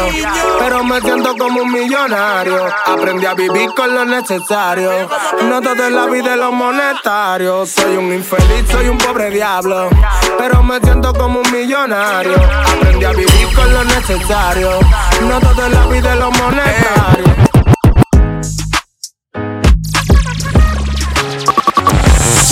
Pero 0.59 0.83
me 0.83 0.99
siento 1.01 1.35
como 1.37 1.61
un 1.61 1.71
millonario. 1.71 2.67
Aprendí 2.85 3.25
a 3.25 3.33
vivir 3.33 3.69
con 3.75 3.93
lo 3.93 4.05
necesario. 4.05 5.09
No 5.43 5.61
todo 5.61 5.89
la 5.89 6.05
vida 6.07 6.35
y 6.35 6.39
lo 6.39 6.51
monetario. 6.51 7.65
Soy 7.65 7.97
un 7.97 8.13
infeliz, 8.13 8.65
soy 8.71 8.87
un 8.87 8.97
pobre 8.97 9.29
diablo. 9.29 9.89
Pero 10.37 10.63
me 10.63 10.79
siento 10.79 11.13
como 11.13 11.39
un 11.39 11.51
millonario. 11.51 12.35
Aprendí 12.35 13.05
a 13.05 13.11
vivir 13.11 13.47
con 13.55 13.73
lo 13.73 13.83
necesario. 13.83 14.79
No 15.21 15.39
todo 15.39 15.69
la 15.69 15.87
vida 15.87 16.15
y 16.15 16.19
lo 16.19 16.31
monetario. 16.31 17.33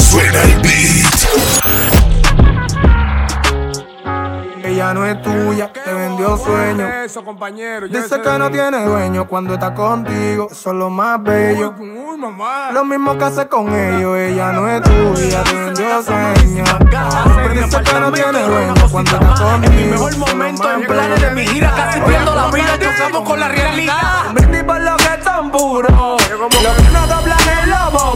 Suena 0.10 0.44
el 0.44 0.60
beat. 0.62 1.61
Ella 4.92 5.72
te 5.72 5.94
vendió 5.94 6.38
sueño. 6.38 6.88
Eso, 7.04 7.24
compañero. 7.24 7.88
Dice 7.88 8.22
que 8.22 8.38
no 8.38 8.52
tiene 8.52 8.84
dueño 8.84 9.28
cuando 9.28 9.54
está 9.54 9.74
contigo, 9.74 10.48
eso 10.52 10.72
es 10.72 10.76
lo 10.76 10.90
más 10.90 11.22
bello. 11.24 11.74
Lo 12.74 12.86
mismo 12.86 13.18
que 13.18 13.24
hace 13.24 13.48
con 13.48 13.74
ellos, 13.74 14.18
ella 14.18 14.52
no 14.52 14.68
es 14.68 14.82
tuya, 14.82 15.44
te 15.44 15.54
vendió 15.54 16.04
sueño. 16.04 16.64
Dice 17.54 17.84
que 17.84 18.00
no 18.00 18.12
tiene 18.12 18.42
dueño 18.44 18.74
cuando 18.92 19.12
está 19.12 19.34
contigo. 19.44 19.64
En 19.64 19.76
mi 19.76 19.84
mejor 19.92 20.18
momento, 20.18 20.72
en 20.72 20.82
planes 20.86 21.22
de 21.22 21.32
mi 21.32 21.48
gira, 21.48 21.74
casi 21.76 22.02
pierdo 22.02 22.36
la 22.36 22.48
vida, 22.48 22.78
chocamos 22.80 23.28
con 23.28 23.40
la 23.40 23.48
realidad. 23.48 24.34
Brindis 24.34 24.64
por 24.64 24.82
lo 24.82 24.98
que 24.98 25.24
son 25.24 25.52
puros, 25.52 25.92
lo 25.92 26.50
que 26.50 26.90
no 26.92 27.08
doblan 27.08 27.40
el 27.64 27.70
lobo. 27.70 28.16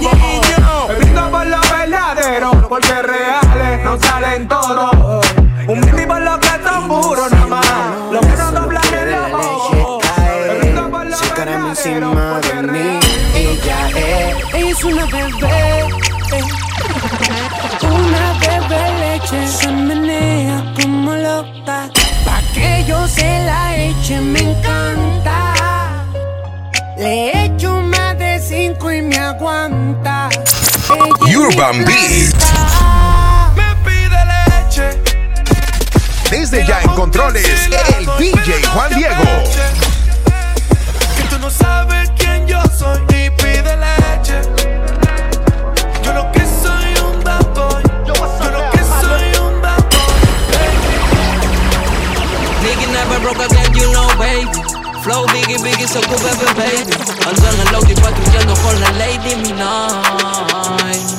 Brindo 0.97 1.31
por 1.31 1.45
lo 1.47 1.61
verdadero, 1.61 2.51
porque 2.69 3.01
reales 3.01 3.83
no 3.83 3.97
salen 3.97 4.47
todos. 4.47 5.25
Un 5.67 5.81
brindis 5.81 6.05
por 6.05 6.21
lo 6.21 6.39
que 6.39 6.44
son 6.95 7.01
puros, 7.01 7.31
nada 7.31 7.47
más. 7.47 7.65
Lo 8.11 8.21
que 8.21 8.27
no 8.27 8.51
el 9.01 9.11
lobo. 9.11 9.99
Brindo 10.59 10.91
por 10.91 11.05
lo 11.05 11.17
Caramba 11.35 11.69
encima 11.69 12.39
de 12.41 12.61
mí. 12.63 12.99
Ella 13.35 13.89
es. 13.89 14.53
Ella 14.53 14.69
es 14.69 14.83
una 14.83 15.05
bebé, 15.05 15.83
una 17.81 18.33
bebé 18.39 18.99
leche. 18.99 19.47
Se 19.47 19.71
menea 19.71 20.73
como 20.81 21.13
loca, 21.13 21.89
pa' 22.25 22.41
que 22.53 22.85
yo 22.87 23.07
se 23.07 23.45
la 23.45 23.75
eche, 23.75 24.21
me 24.21 24.39
encanta. 24.39 25.53
Le 26.97 27.45
echo 27.45 27.81
más 27.81 28.17
de 28.17 28.39
cinco 28.39 28.91
y 28.91 29.01
me 29.01 29.17
aguanta. 29.17 30.29
Ella 30.87 31.09
Urban 31.37 31.83
Beat. 31.83 32.84
Desde 36.29 36.65
ya 36.65 36.81
en 36.81 36.89
controles, 36.89 37.45
el 37.97 38.05
DJ 38.17 38.63
Juan 38.73 38.93
Diego. 38.95 39.23
Que 41.17 41.23
tú 41.29 41.39
no 41.39 41.49
sabes 41.49 42.11
quién 42.17 42.47
yo 42.47 42.61
soy 42.77 42.99
y 43.09 43.29
pide 43.29 43.77
leche. 43.77 44.41
Yo 46.03 46.13
lo 46.13 46.31
que 46.31 46.39
soy 46.39 46.93
un 47.05 47.23
bad 47.23 47.45
boy. 47.53 47.83
Yo 48.05 48.13
lo 48.51 48.71
que 48.71 48.79
soy 48.79 49.47
un 49.47 49.61
bad 49.61 49.83
Nigga 52.61 52.87
never 52.91 53.19
broke 53.21 53.45
again, 53.45 53.73
you 53.73 53.91
know, 53.91 54.07
baby. 54.17 54.64
Flow 55.05 55.23
biggie, 55.27 55.61
biggie, 55.61 55.85
so 55.85 56.01
cool, 56.09 56.17
baby, 56.17 56.49
baby. 56.57 56.91
Ando 57.29 57.47
en 57.47 57.67
el 57.67 57.75
Audi 57.75 57.93
patrullando 57.93 58.55
con 58.55 58.81
la 58.81 58.91
Lady 58.93 59.35
Minaj. 59.35 60.01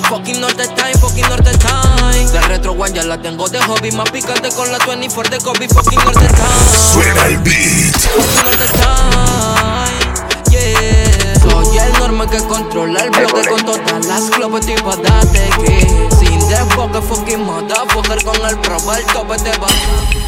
Fucking 0.09 0.41
Norte 0.41 0.67
Time, 0.75 0.95
fucking 0.99 1.29
Norte 1.29 1.57
Time. 1.57 2.29
De 2.33 2.41
retro 2.49 2.73
one 2.73 2.93
ya 2.93 3.05
la 3.05 3.17
tengo 3.17 3.49
de 3.49 3.61
hobby. 3.61 3.93
Más 3.93 4.11
picante 4.11 4.49
con 4.57 4.73
la 4.73 4.79
24 4.79 5.39
de 5.39 5.45
Kobe, 5.45 5.69
fucking 5.69 6.01
Norte 6.01 6.27
Time. 6.27 6.93
Suena 6.93 7.27
el 7.27 7.39
beat. 7.39 7.97
Fucking 7.97 8.43
Norte 8.43 8.67
Time. 8.75 10.51
Yeah. 10.51 11.41
Soy 11.49 11.79
el 11.79 11.93
norma 12.01 12.29
que 12.29 12.39
controla 12.39 13.05
el 13.05 13.11
bloque 13.11 13.49
con 13.49 13.65
todas 13.65 14.05
las 14.07 14.23
clubes 14.33 14.67
tipo 14.67 14.97
date 14.97 15.49
que 15.65 16.09
Sin 16.19 16.41
desfoque, 16.49 17.01
fucking 17.03 17.41
motherfucker 17.41 18.25
con 18.25 18.47
el 18.47 18.59
pro, 18.59 18.79
el 18.97 19.07
tope 19.07 19.37
te 19.37 19.57
va. 19.59 19.69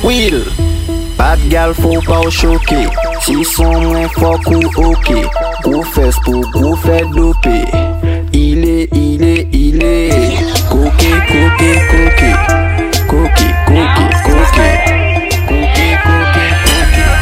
Will 0.05 0.47
Bad 1.19 1.41
gal 1.49 1.75
faut 1.75 2.01
pas 2.03 2.21
au 2.21 2.31
choquer 2.31 2.87
Si 3.23 3.45
son 3.45 3.81
moins 3.81 4.09
fort 4.09 4.39
ou 4.47 4.61
ok 4.81 5.13
Gros 5.65 5.83
fesse 5.83 6.15
pour 6.25 6.41
gros 6.53 6.77
fait 6.77 7.05
dopé 7.13 7.65
Il 8.33 8.65
est, 8.65 8.89
il 8.93 9.25
est, 9.25 9.49
il 9.53 9.83
est 9.83 10.11
Coquet, 10.71 11.19
coquet, 11.27 11.81
coquet 11.91 12.37
Coquet, 13.09 13.53
coquet, 13.67 14.11
coquet 14.25 14.77
Coquet, 15.49 15.95
coquet, 16.07 16.53
coquet 16.65 17.19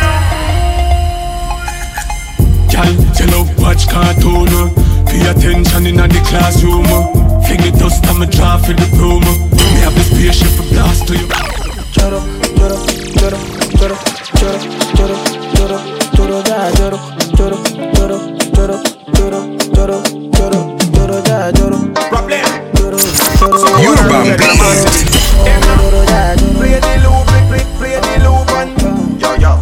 Gal, 2.70 2.92
you 3.18 3.26
love 3.32 3.50
watch 3.58 3.88
cartoon. 3.88 4.74
Pay 5.06 5.26
attention 5.26 5.86
in 5.86 5.96
the 5.96 6.20
classroom. 6.28 6.84
Fling 7.44 7.62
the 7.62 7.70
dust 7.78 8.04
and 8.06 8.18
me 8.18 8.26
draw 8.26 8.58
for 8.58 8.74
the 8.74 8.86
broom. 8.94 9.22
Me 9.22 9.80
have 9.80 9.94
the 9.94 10.02
spaceship 10.02 10.48
for 10.48 10.68
blast 10.74 11.06
to 11.06 11.14
you. 11.16 11.26
Lloro, 11.96 12.20
lloro, 12.20 12.20
lloro, 12.20 12.20
lloro, 12.20 12.45
lloro, 14.94 15.16
lloro, 15.54 15.78
lloro, 16.14 16.42
ya 16.44 16.70
lloro, 16.78 16.98
lloro, 17.36 17.58
lloro, 17.94 18.18
lloro, 18.54 18.76
lloro, 19.12 19.38
lloro, 19.74 19.98
lloro, 20.32 20.58
lloro, 20.92 21.16
ya 21.24 21.50
lloro. 21.50 21.78
Lloro, 22.76 22.98
lloro, 23.40 23.58
lloro, 23.58 24.36
ya 24.44 24.60
lloro. 24.66 24.96
Yo. 29.38 29.52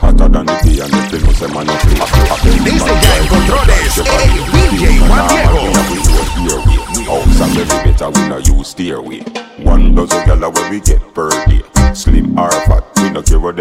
Hotter 0.00 0.28
than 0.28 0.46
the 0.46 0.54
tea 0.62 0.80
and 0.80 0.92
the 0.92 1.00
film 1.10 1.34
say 1.34 1.48
man 1.48 1.66
no 1.66 1.74
play 1.82 1.98
Desde 2.62 2.94
ya 3.02 3.16
en 3.18 3.26
controles, 3.26 3.94
DJ 4.70 5.00
Juan 5.08 5.26
Diego. 5.28 5.60
House 7.04 7.40
and 7.40 7.56
every 7.58 7.78
better 7.90 8.10
we 8.10 8.28
no 8.28 8.38
use 8.38 8.68
stairway 8.68 9.20
One 9.64 9.94
dozen 9.94 10.24
gala 10.26 10.48
where 10.50 10.70
we 10.70 10.80
get 10.80 11.00
per 11.14 11.28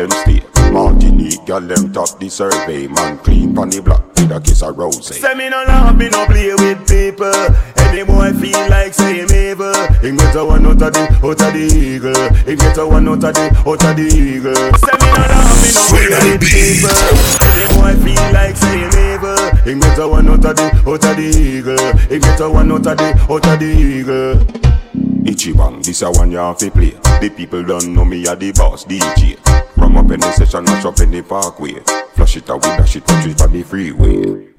them 0.08 0.12
stay 0.12 0.42
Martinique 0.72 1.46
gal 1.46 1.62
them 1.62 1.92
top 1.92 2.20
the 2.20 2.30
survey 2.30 2.88
Man 2.88 3.18
clean 3.20 3.54
pon 3.54 3.70
the 3.70 3.82
block 3.82 4.04
with 4.16 4.32
a 4.32 4.40
kiss 4.40 4.64
of 4.64 4.78
rose 4.78 5.06
Say 5.06 5.34
me 5.36 5.50
no 5.50 5.64
love, 5.68 5.98
me 5.98 6.10
no 6.10 6.26
play 6.26 6.54
with 6.54 6.88
people. 6.88 7.34
Any 7.78 8.04
boy 8.04 8.32
feel 8.40 8.70
like 8.70 8.94
say 8.94 9.20
him 9.20 9.32
evil. 9.32 9.74
Him 10.00 10.16
get 10.16 10.36
a 10.36 10.46
one 10.46 10.66
out 10.66 10.82
of 10.82 10.94
the, 10.94 11.04
out 11.24 11.42
of 11.42 11.54
the 11.54 11.60
eagle. 11.60 12.16
Him 12.48 12.58
get 12.58 12.78
a 12.78 12.88
one 12.88 13.08
out 13.10 13.24
of 13.24 13.34
the, 13.34 13.46
out 13.68 13.84
of 13.84 13.96
the 13.98 14.06
eagle. 14.08 14.56
Say 14.80 14.96
me 15.02 15.08
no 15.12 15.24
love, 15.28 15.58
me 15.60 15.70
no 15.76 15.84
play 15.92 16.08
with 16.32 16.42
people. 16.42 17.02
Any 17.44 17.66
boy 17.76 17.94
feel 18.06 18.26
like 18.32 18.56
say 18.56 18.80
him 18.80 18.96
evil. 19.12 19.44
Him 19.66 19.80
get 19.80 20.00
a 20.00 20.08
one 20.08 20.30
out 20.30 20.46
of 20.46 20.56
the, 20.56 20.68
out 20.88 21.06
of 21.06 21.18
the 21.18 21.28
eagle. 21.36 21.98
Him 22.08 22.22
get 22.22 22.40
a 22.40 22.50
one 22.50 22.72
out 22.72 22.88
of 22.88 22.98
the, 22.98 23.10
out 23.28 23.48
of 23.48 23.60
the 23.60 23.66
eagle. 23.66 24.81
Ichiban, 25.24 25.84
this 25.84 26.02
a 26.02 26.10
one 26.10 26.32
you 26.32 26.38
have 26.38 26.58
to 26.58 26.72
play. 26.72 26.90
The 27.22 27.32
people 27.36 27.64
don't 27.64 27.94
know 27.94 28.04
me 28.04 28.26
a 28.26 28.36
the 28.36 28.52
boss 28.54 28.86
DJ 28.86 29.38
From 29.76 29.96
up 29.98 30.10
in 30.10 30.20
the 30.20 30.32
session, 30.32 30.64
mash 30.66 30.84
up 30.84 31.00
in 31.00 31.12
the 31.12 31.22
parkway. 31.22 31.80
Flush 32.16 32.38
it 32.38 32.50
out, 32.50 32.64
we 32.66 32.70
dash 32.70 32.96
it, 32.96 33.06
touch 33.06 33.28
it 33.28 33.42
on 33.42 33.52
the 33.52 33.62
freeway. 33.62 34.50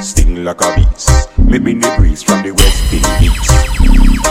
Sting 0.00 0.44
like 0.44 0.60
a 0.62 0.76
beast. 0.76 1.10
Maybe 1.38 1.74
the 1.74 1.92
breeze 1.98 2.22
from 2.22 2.42
the 2.44 2.52
west 2.52 2.92
indies 2.94 3.34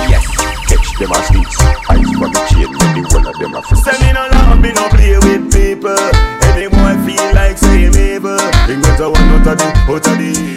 Yes, 0.08 0.24
catch 0.64 0.88
them 0.96 1.12
as 1.12 1.28
thieves 1.28 1.58
Ice 1.92 2.12
for 2.16 2.30
the 2.32 2.42
chain, 2.48 2.72
make 2.72 2.94
the 2.96 3.04
one 3.12 3.28
of 3.28 3.36
them 3.36 3.56
a 3.56 3.62
freeze. 3.62 3.84
Say 3.84 4.00
me 4.00 4.14
no 4.14 4.28
love, 4.32 4.62
me 4.62 4.72
no 4.72 4.88
play 4.88 5.18
with 5.20 5.52
people. 5.52 6.08
Any 6.48 6.72
boy 6.72 6.96
feel 7.04 7.28
like 7.36 7.58
say 7.58 7.84
him 7.84 7.96
evil. 8.00 8.40
Him 8.64 8.80
get 8.80 9.00
a 9.02 9.10
one 9.10 9.28
out 9.36 9.48
of 9.48 9.58
the, 9.58 9.68
out 9.92 10.08
of 10.08 10.18
the 10.18 10.57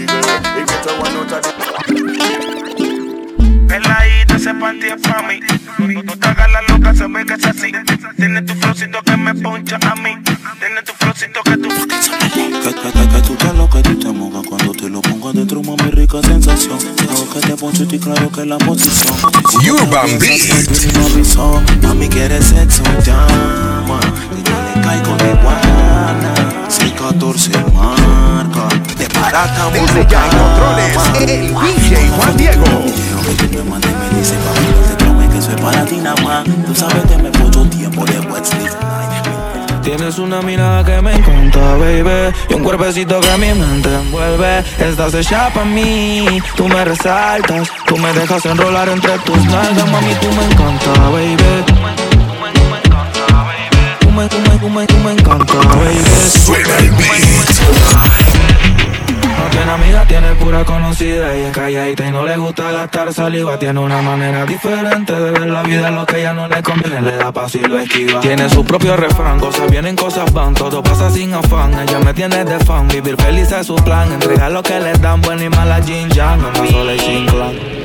ese 4.51 4.61
panty 4.61 4.86
es 4.86 5.01
pa' 5.03 5.22
mí. 5.22 5.40
No, 5.78 6.03
no 6.03 6.18
te 6.18 6.28
hagas 6.28 6.51
la 6.51 6.62
loca, 6.62 6.94
se 6.94 7.07
ve 7.07 7.24
que 7.24 7.34
es 7.34 7.44
así. 7.44 7.72
Tiene 8.16 8.42
tu 8.42 8.55
flowcito 8.55 9.03
que 9.03 9.16
me 9.16 9.34
poncha 9.34 9.78
a 9.82 9.94
mí. 9.96 10.11
Tiene 10.59 10.82
tu 10.82 10.92
flowcito 10.92 11.40
que 11.42 11.57
tú. 11.57 11.68
Que, 11.68 12.74
que, 12.74 12.92
que, 12.92 13.09
que 13.09 13.22
tú 13.22 13.34
te 13.34 13.53
lo 13.55 13.68
que 13.68 13.82
tú 13.82 13.98
te 13.98 14.09
mojas 14.12 14.46
cuando 14.46 14.72
te 14.72 14.88
lo 14.88 15.01
pongo 15.03 15.30
adentro, 15.30 15.62
mami, 15.62 15.90
rica 15.90 16.20
sensación. 16.22 16.78
Hago 17.11 17.30
que 17.30 17.40
te 17.40 17.57
poncho 17.57 17.86
y 17.90 17.98
claro 17.98 18.30
que 18.30 18.44
la 18.44 18.59
posición. 18.59 19.14
Urban 19.70 20.18
Beat. 20.18 21.82
Mami, 21.82 22.09
quieres 22.09 22.46
sexo, 22.46 22.82
llama. 23.05 24.01
Que 24.01 24.51
yo 24.51 24.57
le 24.74 24.82
caigo 24.82 25.16
de 25.16 25.34
guana. 25.42 26.34
614 26.68 27.51
marca. 27.74 28.68
Barata, 29.21 29.71
Desde 29.73 30.07
ya 30.07 30.25
en 30.25 30.31
controles, 30.31 30.97
el 31.21 31.55
DJ 31.55 32.09
Juan 32.16 32.37
Diego. 32.37 32.64
me 32.64 32.73
dice, 34.18 34.35
papi, 34.45 34.66
no 35.05 35.11
que 35.31 35.41
soy 35.43 35.57
para 35.57 35.85
ti 35.85 35.97
nada 35.97 36.16
más. 36.23 36.45
Tú 36.45 36.75
sabes 36.75 37.05
que 37.05 37.16
me 37.18 37.31
mucho 37.39 37.64
tiempo 37.66 38.05
de 38.05 38.21
Westlife. 38.21 38.77
Tienes 39.83 40.18
una 40.18 40.43
mirada 40.43 40.85
que 40.85 41.01
me 41.01 41.14
encanta, 41.14 41.75
baby 41.77 42.35
Y 42.51 42.55
un 42.55 42.62
cuerpecito 42.62 43.18
que 43.21 43.39
mi 43.39 43.55
mente 43.59 43.89
envuelve 43.93 44.62
Estás 44.79 45.14
hecha 45.14 45.49
pa' 45.55 45.64
mí 45.64 46.39
Tú 46.55 46.68
me 46.68 46.85
resaltas 46.85 47.71
Tú 47.87 47.97
me 47.97 48.12
dejas 48.12 48.45
enrolar 48.45 48.91
entre 48.91 49.18
tus 49.21 49.43
nalgas 49.47 49.91
Mami, 49.91 50.12
tú 50.21 50.31
me 50.33 50.45
encanta, 50.45 50.93
baby 51.11 51.64
Tú 51.66 51.75
me, 54.11 54.29
tú 54.29 54.39
me, 54.39 54.59
tú 54.59 54.68
me, 54.68 54.87
tú 54.87 54.97
me 54.99 55.12
encanta, 55.12 55.55
baby 55.55 56.05
Suena 56.29 56.77
el 56.79 56.91
beat. 56.93 58.09
Tiene 59.51 59.70
amiga, 59.72 60.05
tiene 60.07 60.28
pura 60.34 60.64
conocida 60.64 61.36
y 61.36 61.40
es 61.42 61.53
calladita 61.53 62.07
y 62.07 62.11
no 62.11 62.24
le 62.24 62.36
gusta 62.36 62.70
gastar 62.70 63.12
saliva. 63.12 63.59
Tiene 63.59 63.80
una 63.80 64.01
manera 64.01 64.46
diferente 64.46 65.12
de 65.12 65.30
ver 65.32 65.46
la 65.46 65.62
vida, 65.62 65.90
lo 65.90 66.07
que 66.07 66.20
ella 66.20 66.32
no 66.32 66.48
le 66.48 66.62
conviene, 66.62 67.03
le 67.03 67.16
da 67.16 67.32
paso 67.32 67.59
y 67.59 67.62
lo 67.62 67.78
esquiva. 67.78 68.20
Tiene 68.20 68.48
su 68.48 68.64
propio 68.64 68.96
refrán, 68.96 69.40
cosas 69.40 69.70
vienen, 69.70 69.96
cosas 69.96 70.32
van, 70.32 70.55
todo 70.55 70.82
pasa 70.82 71.11
sin 71.11 71.34
afán. 71.34 71.74
Ella 71.78 71.98
me 72.01 72.14
tiene 72.14 72.44
de 72.44 72.59
fan, 72.61 72.88
vivir 72.88 73.16
feliz 73.16 73.51
es 73.53 73.66
su 73.66 73.76
plan. 73.76 74.12
Entregar 74.12 74.53
lo 74.53 74.62
que 74.62 74.78
le 74.80 74.92
dan, 74.94 75.20
buena 75.20 75.44
y 75.44 75.48
mala 75.48 75.82
Jin 75.82 76.09
Yang, 76.11 76.40
no 76.40 76.66
sola 76.66 76.94
y 76.94 76.98
sin 77.01 77.26
clan. 77.26 77.80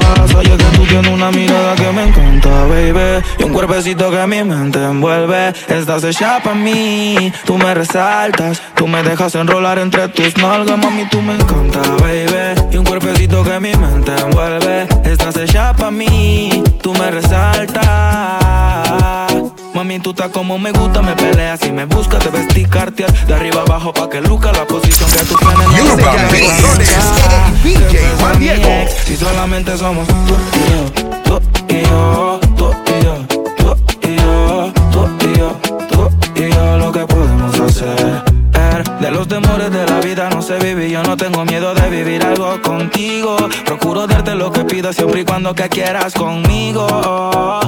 paz. 0.00 0.34
Oye, 0.34 0.56
que 0.56 0.64
tú 0.76 0.84
tienes 0.86 1.10
una 1.10 1.30
mirada 1.30 1.74
que 1.74 1.92
me 1.92 2.02
encanta, 2.08 2.50
baby. 2.64 3.22
Y 3.38 3.44
un 3.44 3.52
cuerpecito 3.52 4.10
que 4.10 4.26
mi 4.26 4.42
mente 4.44 4.82
envuelve. 4.82 5.52
Estás 5.68 6.04
hecha 6.04 6.40
para 6.42 6.56
mí, 6.56 7.32
tú 7.44 7.58
me 7.58 7.74
resaltas. 7.74 8.62
Tú 8.74 8.86
me 8.86 9.02
dejas 9.02 9.34
enrolar 9.34 9.78
entre 9.78 10.08
tus 10.08 10.36
nalgas, 10.36 10.78
mami, 10.78 11.04
tú 11.08 11.20
me 11.20 11.34
encanta, 11.34 11.80
baby. 12.00 12.68
Y 12.72 12.76
un 12.76 12.84
cuerpecito 12.84 13.42
que 13.44 13.60
mi 13.60 13.74
mente 13.74 14.12
envuelve. 14.16 14.86
Estás 15.04 15.36
hecha 15.36 15.72
para 15.74 15.90
mí, 15.90 16.62
tú 16.82 16.92
me 16.94 17.10
resaltas. 17.10 17.84
Mami, 19.74 19.98
tú 19.98 20.10
estás 20.10 20.28
como 20.28 20.56
me 20.56 20.70
gusta, 20.70 21.02
me 21.02 21.16
peleas 21.16 21.60
y 21.66 21.72
me 21.72 21.84
buscas, 21.84 22.22
te 22.22 22.30
vestir 22.30 22.68
cartier 22.68 23.12
de 23.26 23.34
arriba 23.34 23.62
abajo 23.62 23.92
pa' 23.92 24.08
que 24.08 24.20
luca 24.20 24.52
la 24.52 24.64
posición 24.66 25.10
que 25.10 25.18
tú 25.24 25.34
tienes. 25.34 25.58
No 25.58 25.96
DJ 27.64 27.98
Juan 28.20 28.38
Diego. 28.38 28.68
Si 29.04 29.16
solamente 29.16 29.76
somos 29.76 30.06
tú 30.06 30.36
y 30.54 30.70
yo, 30.70 30.92
tú 31.24 31.40
y 31.68 31.82
yo, 31.82 32.40
tú 32.56 32.70
y 32.86 33.04
yo, 33.04 33.26
tú 33.56 33.76
y 34.08 34.16
yo, 34.16 34.72
tú 34.92 35.08
y 35.26 35.38
yo, 35.38 35.58
tú 35.90 36.08
y 36.36 36.50
yo, 36.50 36.78
lo 36.78 36.92
que 36.92 37.00
podemos 37.00 37.58
hacer. 37.58 38.22
De 39.00 39.10
los 39.10 39.26
temores 39.26 39.72
de 39.72 39.86
la 39.86 40.00
vida 40.00 40.30
yo 40.94 41.02
no 41.02 41.16
tengo 41.16 41.44
miedo 41.44 41.74
de 41.74 41.90
vivir 41.90 42.24
algo 42.24 42.62
contigo. 42.62 43.36
Procuro 43.66 44.06
darte 44.06 44.36
lo 44.36 44.52
que 44.52 44.62
pidas 44.64 44.94
siempre 44.94 45.22
y 45.22 45.24
cuando 45.24 45.52
que 45.52 45.68
quieras 45.68 46.14
conmigo. 46.14 46.86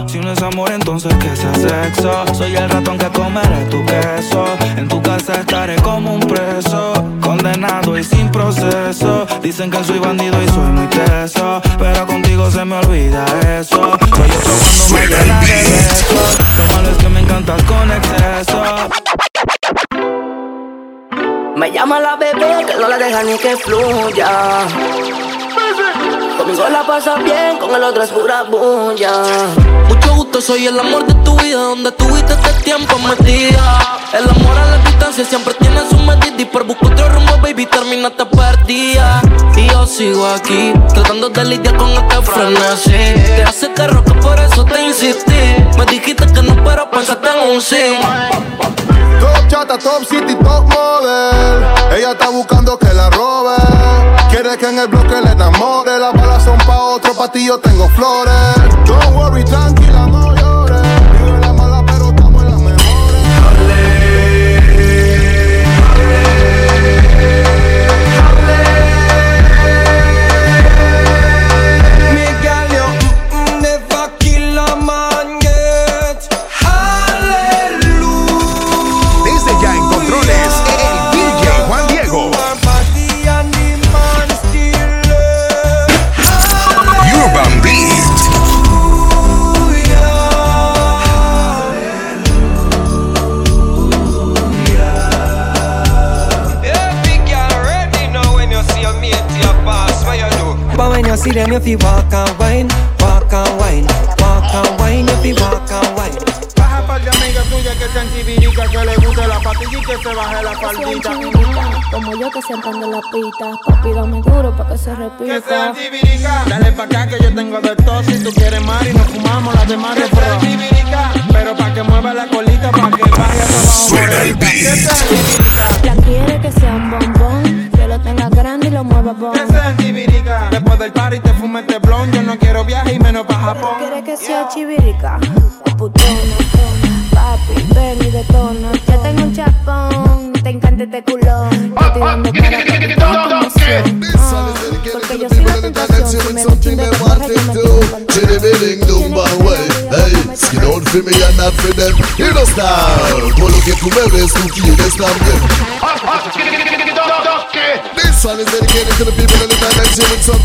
Si 0.07 0.21
no 0.21 0.31
es 0.31 0.41
amor, 0.43 0.71
entonces 0.71 1.13
que 1.15 1.35
sea 1.35 1.53
sexo. 1.55 2.25
Soy 2.35 2.55
el 2.55 2.71
ratón 2.71 2.97
que 2.97 3.09
comeré 3.09 3.65
tu 3.69 3.85
queso. 3.85 4.45
En 4.77 4.87
tu 4.87 5.03
casa 5.03 5.41
estaré 5.41 5.75
como 5.83 6.15
un 6.15 6.21
preso, 6.21 6.93
condenado 7.21 7.99
y 7.99 8.05
sin 8.05 8.31
proceso. 8.31 9.27
Dicen 9.43 9.73
que 9.73 9.83
soy 9.83 9.99
bandido 9.99 10.41
y 10.41 10.47
soy 10.51 10.71
muy 10.71 10.87
teso, 10.87 11.61
pero 11.81 12.07
contigo 12.07 12.49
se 12.49 12.65
me 12.65 12.77
olvida 12.77 13.25
eso. 13.59 13.77
Soy 13.77 13.91
otro 13.91 14.09
cuando 14.09 14.95
me 14.95 15.07
llena 15.09 15.41
de 15.41 15.47
besos. 15.47 16.39
Lo 16.59 16.77
malo 16.77 16.91
es 16.91 16.99
que 16.99 17.09
me 17.09 17.21
encantas 17.23 17.61
con 17.65 17.91
exceso. 17.91 19.16
Me 21.57 21.73
llama 21.73 21.99
la 21.99 22.17
bebé 22.17 22.67
que 22.67 22.75
no 22.75 22.87
la 22.87 22.99
deja 22.99 23.23
ni 23.23 23.39
que 23.39 23.57
fluya. 23.57 24.29
Conmigo 26.37 26.69
la 26.69 26.83
pasa 26.87 27.15
bien, 27.17 27.57
con 27.57 27.75
el 27.75 27.83
otro 27.83 28.03
es 28.03 28.11
pura 28.11 28.43
bulla. 28.43 29.23
Mucho 29.89 30.26
gusto, 30.37 30.53
soy 30.53 30.67
el 30.67 30.79
amor 30.79 31.07
de 31.07 31.15
tu 31.25 31.37
vida, 31.39 31.57
donde 31.57 31.93
tuviste 31.93 32.33
este 32.33 32.53
tiempo 32.65 32.99
metida. 32.99 33.99
El 34.13 34.29
amor 34.29 34.59
a 34.59 34.67
la 34.71 34.79
distancia 34.79 35.25
siempre 35.25 35.55
tiene 35.55 35.81
su 35.89 35.97
medida 35.99 36.35
y 36.39 36.45
por 36.45 36.65
buscar 36.65 36.93
otro 36.93 37.09
rumbo, 37.11 37.39
baby, 37.43 37.67
terminaste 37.67 38.27
perdida. 38.27 39.21
Y 39.57 39.69
yo 39.69 39.87
sigo 39.87 40.27
aquí, 40.27 40.73
tratando 40.93 41.29
de 41.31 41.45
lidiar 41.45 41.77
con 41.77 41.91
este 41.91 42.23
frenesí. 42.23 42.91
Te 42.91 43.43
hace 43.45 43.73
que 43.73 43.87
roca, 43.87 44.15
por 44.21 44.39
eso 44.39 44.65
te 44.65 44.83
insistí. 44.87 45.57
Me 45.79 45.87
dijiste 45.87 46.27
que 46.27 46.43
no, 46.43 46.63
pero 46.65 46.91
pensaste 46.91 47.29
en 47.29 47.51
un 47.51 47.61
sí. 47.61 47.97
Top 49.21 49.49
chata, 49.49 49.79
top 49.79 50.05
city, 50.09 50.35
top 50.35 50.67
model. 50.69 51.65
Ella 51.97 52.13
está 52.13 52.29
buscando 52.29 52.79
que 52.79 52.93
la 52.93 53.11
robe. 53.11 53.57
Quiere 54.31 54.57
que 54.59 54.69
en 54.69 54.79
el 54.79 54.89
bloque 54.89 55.21
le 55.23 55.33
enamore. 55.33 55.99
Las 55.99 56.13
balas 56.13 56.45
son 56.45 56.59
pa' 56.59 56.79
otro, 56.79 57.15
pa' 57.15 57.33
yo 57.35 57.59
tengo 57.59 57.89
flores. 57.91 58.35
Don't 58.85 59.17
worry, 59.17 59.43
tranquila, 59.45 60.07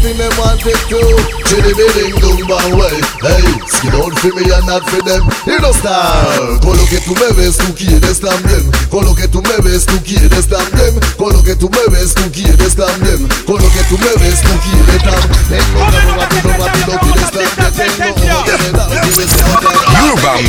something 0.01 0.17
they 0.17 0.29
want 0.37 0.59
to 0.61 0.73
do 0.89 1.01
Chitty 1.45 1.73
bidding 1.77 2.15
doom 2.17 2.47
bang 2.47 2.73
way. 2.77 2.97
Hey, 3.21 3.45
skin 3.67 3.93
out 3.93 4.13
for 4.17 4.33
me 4.33 4.49
and 4.49 4.65
not 4.65 4.83
for 4.89 5.01
them. 5.03 5.21
You 5.45 5.59
know 5.59 5.71
style. 5.73 6.59
Por 6.61 6.75
lo 6.77 6.85
que 6.87 6.99
tú 7.01 7.13
me 7.15 7.29
ves, 7.35 7.57
tú 7.57 7.73
quieres 7.75 8.19
también. 8.19 8.71
Con 8.89 9.05
lo 9.05 9.13
que 9.13 9.27
tú 9.27 9.41
me 9.41 9.57
ves, 9.61 9.85
tú 9.85 9.99
quieres 10.03 10.47
también. 10.47 10.99
Con 11.17 11.33
lo 11.33 11.43
que 11.43 11.55
tú 11.55 11.69
me 11.69 11.85
ves, 11.93 12.15
tú 12.15 12.31
quieres 12.31 12.75
también. 12.75 13.27
Con 13.45 13.61
lo 13.61 13.69
que 13.69 13.83
tú 13.89 13.97
me 13.97 14.13
ves, 14.23 14.41
tú 14.41 14.53
quieres 14.63 15.03
también. 15.03 15.43
Tengo 15.49 15.79
rápido, 15.83 16.15
rápido, 16.15 16.51
rápido, 16.57 16.99
quieres 17.01 17.31
también. 17.31 17.73
Tengo 17.75 18.43
general, 18.45 18.89
quieres 18.89 19.35
también. 19.35 19.81
Urban 20.07 20.39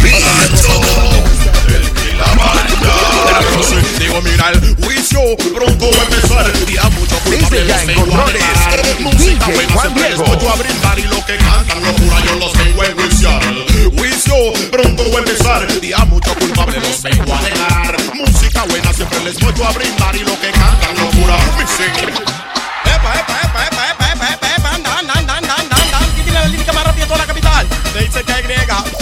Digo, 3.99 4.21
mira, 4.23 4.51
el 4.51 4.77
juicio 4.85 5.21
pronto 5.55 5.91
va 5.91 6.03
a 6.03 6.05
empezar. 6.05 6.53
Día 6.67 6.83
mucho 6.91 7.17
Desde 7.27 7.67
ya 7.67 7.83
en 7.83 7.95
controles, 7.95 8.43
el 8.73 8.82
Música 9.01 9.47
DJ 9.47 9.55
buena 9.55 9.73
Juan 9.73 9.87
siempre 9.89 10.11
les 10.11 10.19
Diego. 10.19 10.37
voy 10.37 10.49
a 10.49 10.55
brindar 10.57 10.99
y 10.99 11.03
lo 11.03 11.27
que 11.27 11.37
cantan 11.39 11.83
locura 11.83 12.21
yo 12.25 12.35
los 12.37 12.53
vengo 12.53 12.83
a 12.83 12.87
enjuiciar. 12.87 13.43
Juicio 13.97 14.35
pronto 14.71 15.03
va 15.11 15.17
a 15.17 15.19
empezar. 15.19 15.81
Día 15.81 15.99
mucho 16.07 16.35
culpable 16.35 16.79
los 16.81 17.03
vengo 17.03 17.35
a 17.35 17.43
dejar. 17.43 17.97
Música 18.15 18.65
buena 18.65 18.93
siempre 18.93 19.21
les 19.25 19.39
voy 19.41 19.53
a 19.67 19.71
brindar 19.71 20.15
y 20.17 20.21
lo 20.21 20.39
que 20.41 20.51
cantan 20.51 20.97
locura. 20.99 21.37
Epa, 22.85 23.15
epa, 23.15 23.41
epa, 23.45 23.67
epa, 23.67 23.91
epa, 23.91 24.13
epa, 24.13 24.29
epa, 24.33 24.49
epa, 24.57 24.75
anda, 24.75 24.99
anda, 24.99 25.15
anda, 25.15 25.37
anda, 25.37 25.55
anda, 25.57 25.77
anda. 25.77 25.99
¿Quién 26.15 26.25
tiene 26.25 26.41
la 26.41 26.47
lírica 26.49 26.73
más 26.73 26.85
rápida 26.85 27.05
de 27.05 27.09
toda 27.09 27.19
la 27.19 27.27
capital? 27.27 27.69
De 27.95 28.07
XKY, 28.07 28.43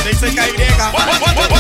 de 0.05 0.15
XKY. 0.15 0.71
Watch 0.93 1.51
it. 1.51 1.60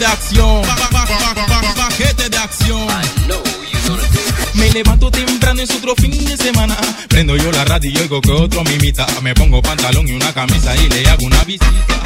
de 0.00 0.06
acción. 0.06 0.62
Paquete 1.76 2.30
de 2.30 2.36
acción. 2.38 2.86
Me 4.54 4.70
levanto 4.70 5.10
temprano 5.10 5.60
y 5.60 5.64
es 5.64 5.70
otro 5.70 5.94
fin 5.94 6.24
de 6.24 6.36
semana. 6.38 6.76
Prendo 7.08 7.36
yo 7.36 7.52
la 7.52 7.64
radio 7.66 7.90
y 7.90 7.96
oigo 7.98 8.20
que 8.22 8.32
otro 8.32 8.64
me 8.64 8.74
imita. 8.74 9.06
Me 9.22 9.34
pongo 9.34 9.60
pantalón 9.60 10.08
y 10.08 10.12
una 10.12 10.32
camisa 10.32 10.74
y 10.76 10.88
le 10.88 11.08
hago 11.08 11.26
una 11.26 11.44
visita. 11.44 11.99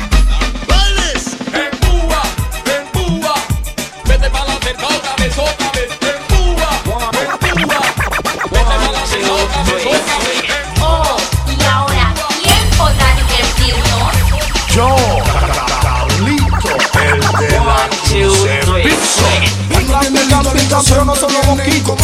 no 21.23 21.43
mosquitos. 21.45 21.99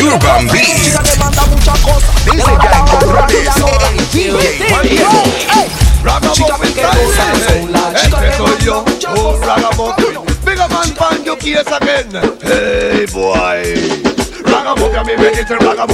Urban 0.00 0.48
Beats. 0.48 0.98
Que 0.98 1.46
muchas 1.46 1.78
cosas. 1.80 2.24
Dice 2.24 2.50
chica 6.32 6.58
que 8.20 8.36
soy 8.36 8.58
yo. 8.64 8.84
Oh, 9.16 9.38
man, 10.68 10.90
pan 10.94 11.24
again. 11.72 12.08
Hey 12.42 13.06
boy. 13.12 14.02
Raga 14.44 14.70
a 14.72 15.04
mí 15.04 15.12
me 15.16 15.30
dicen 15.30 15.58
raga 15.60 15.86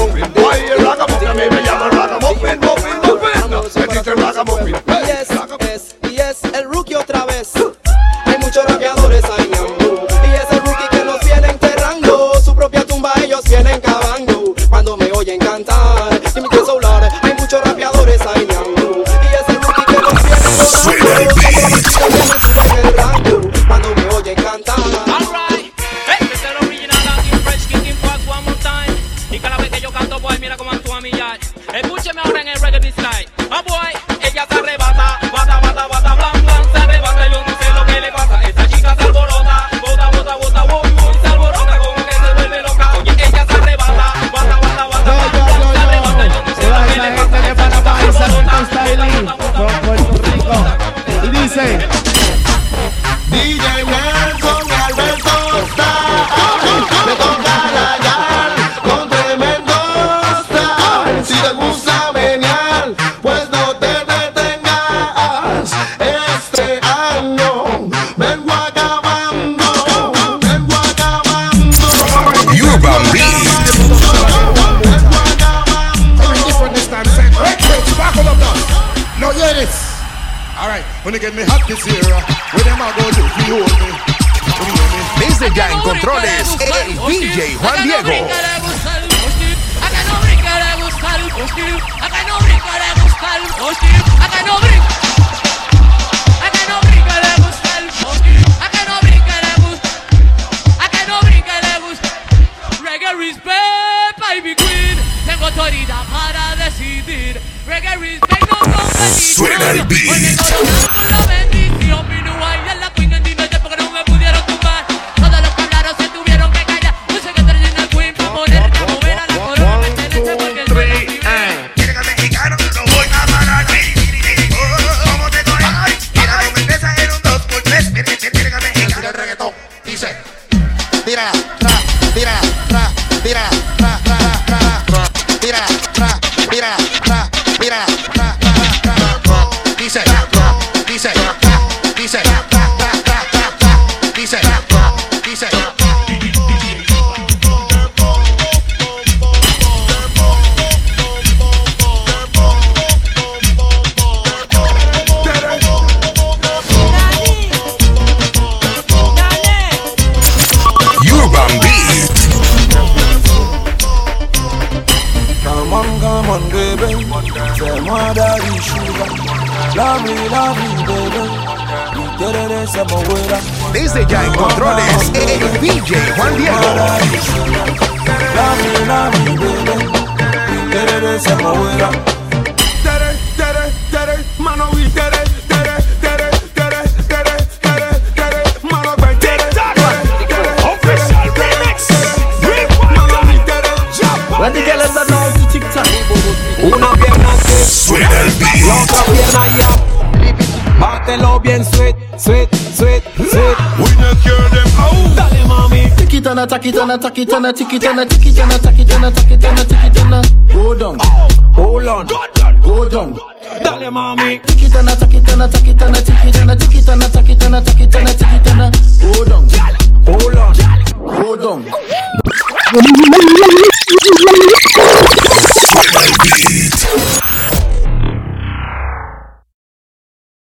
turn 206.81 206.91
a 206.91 206.99
tacky, 206.99 207.27
turn 207.27 207.45
a 207.45 207.53
ticky, 207.53 207.79
turn 207.79 207.99
a 207.99 208.07
ticky, 208.07 208.33
turn 208.33 208.51
a 208.51 208.59
tacky, 208.59 210.00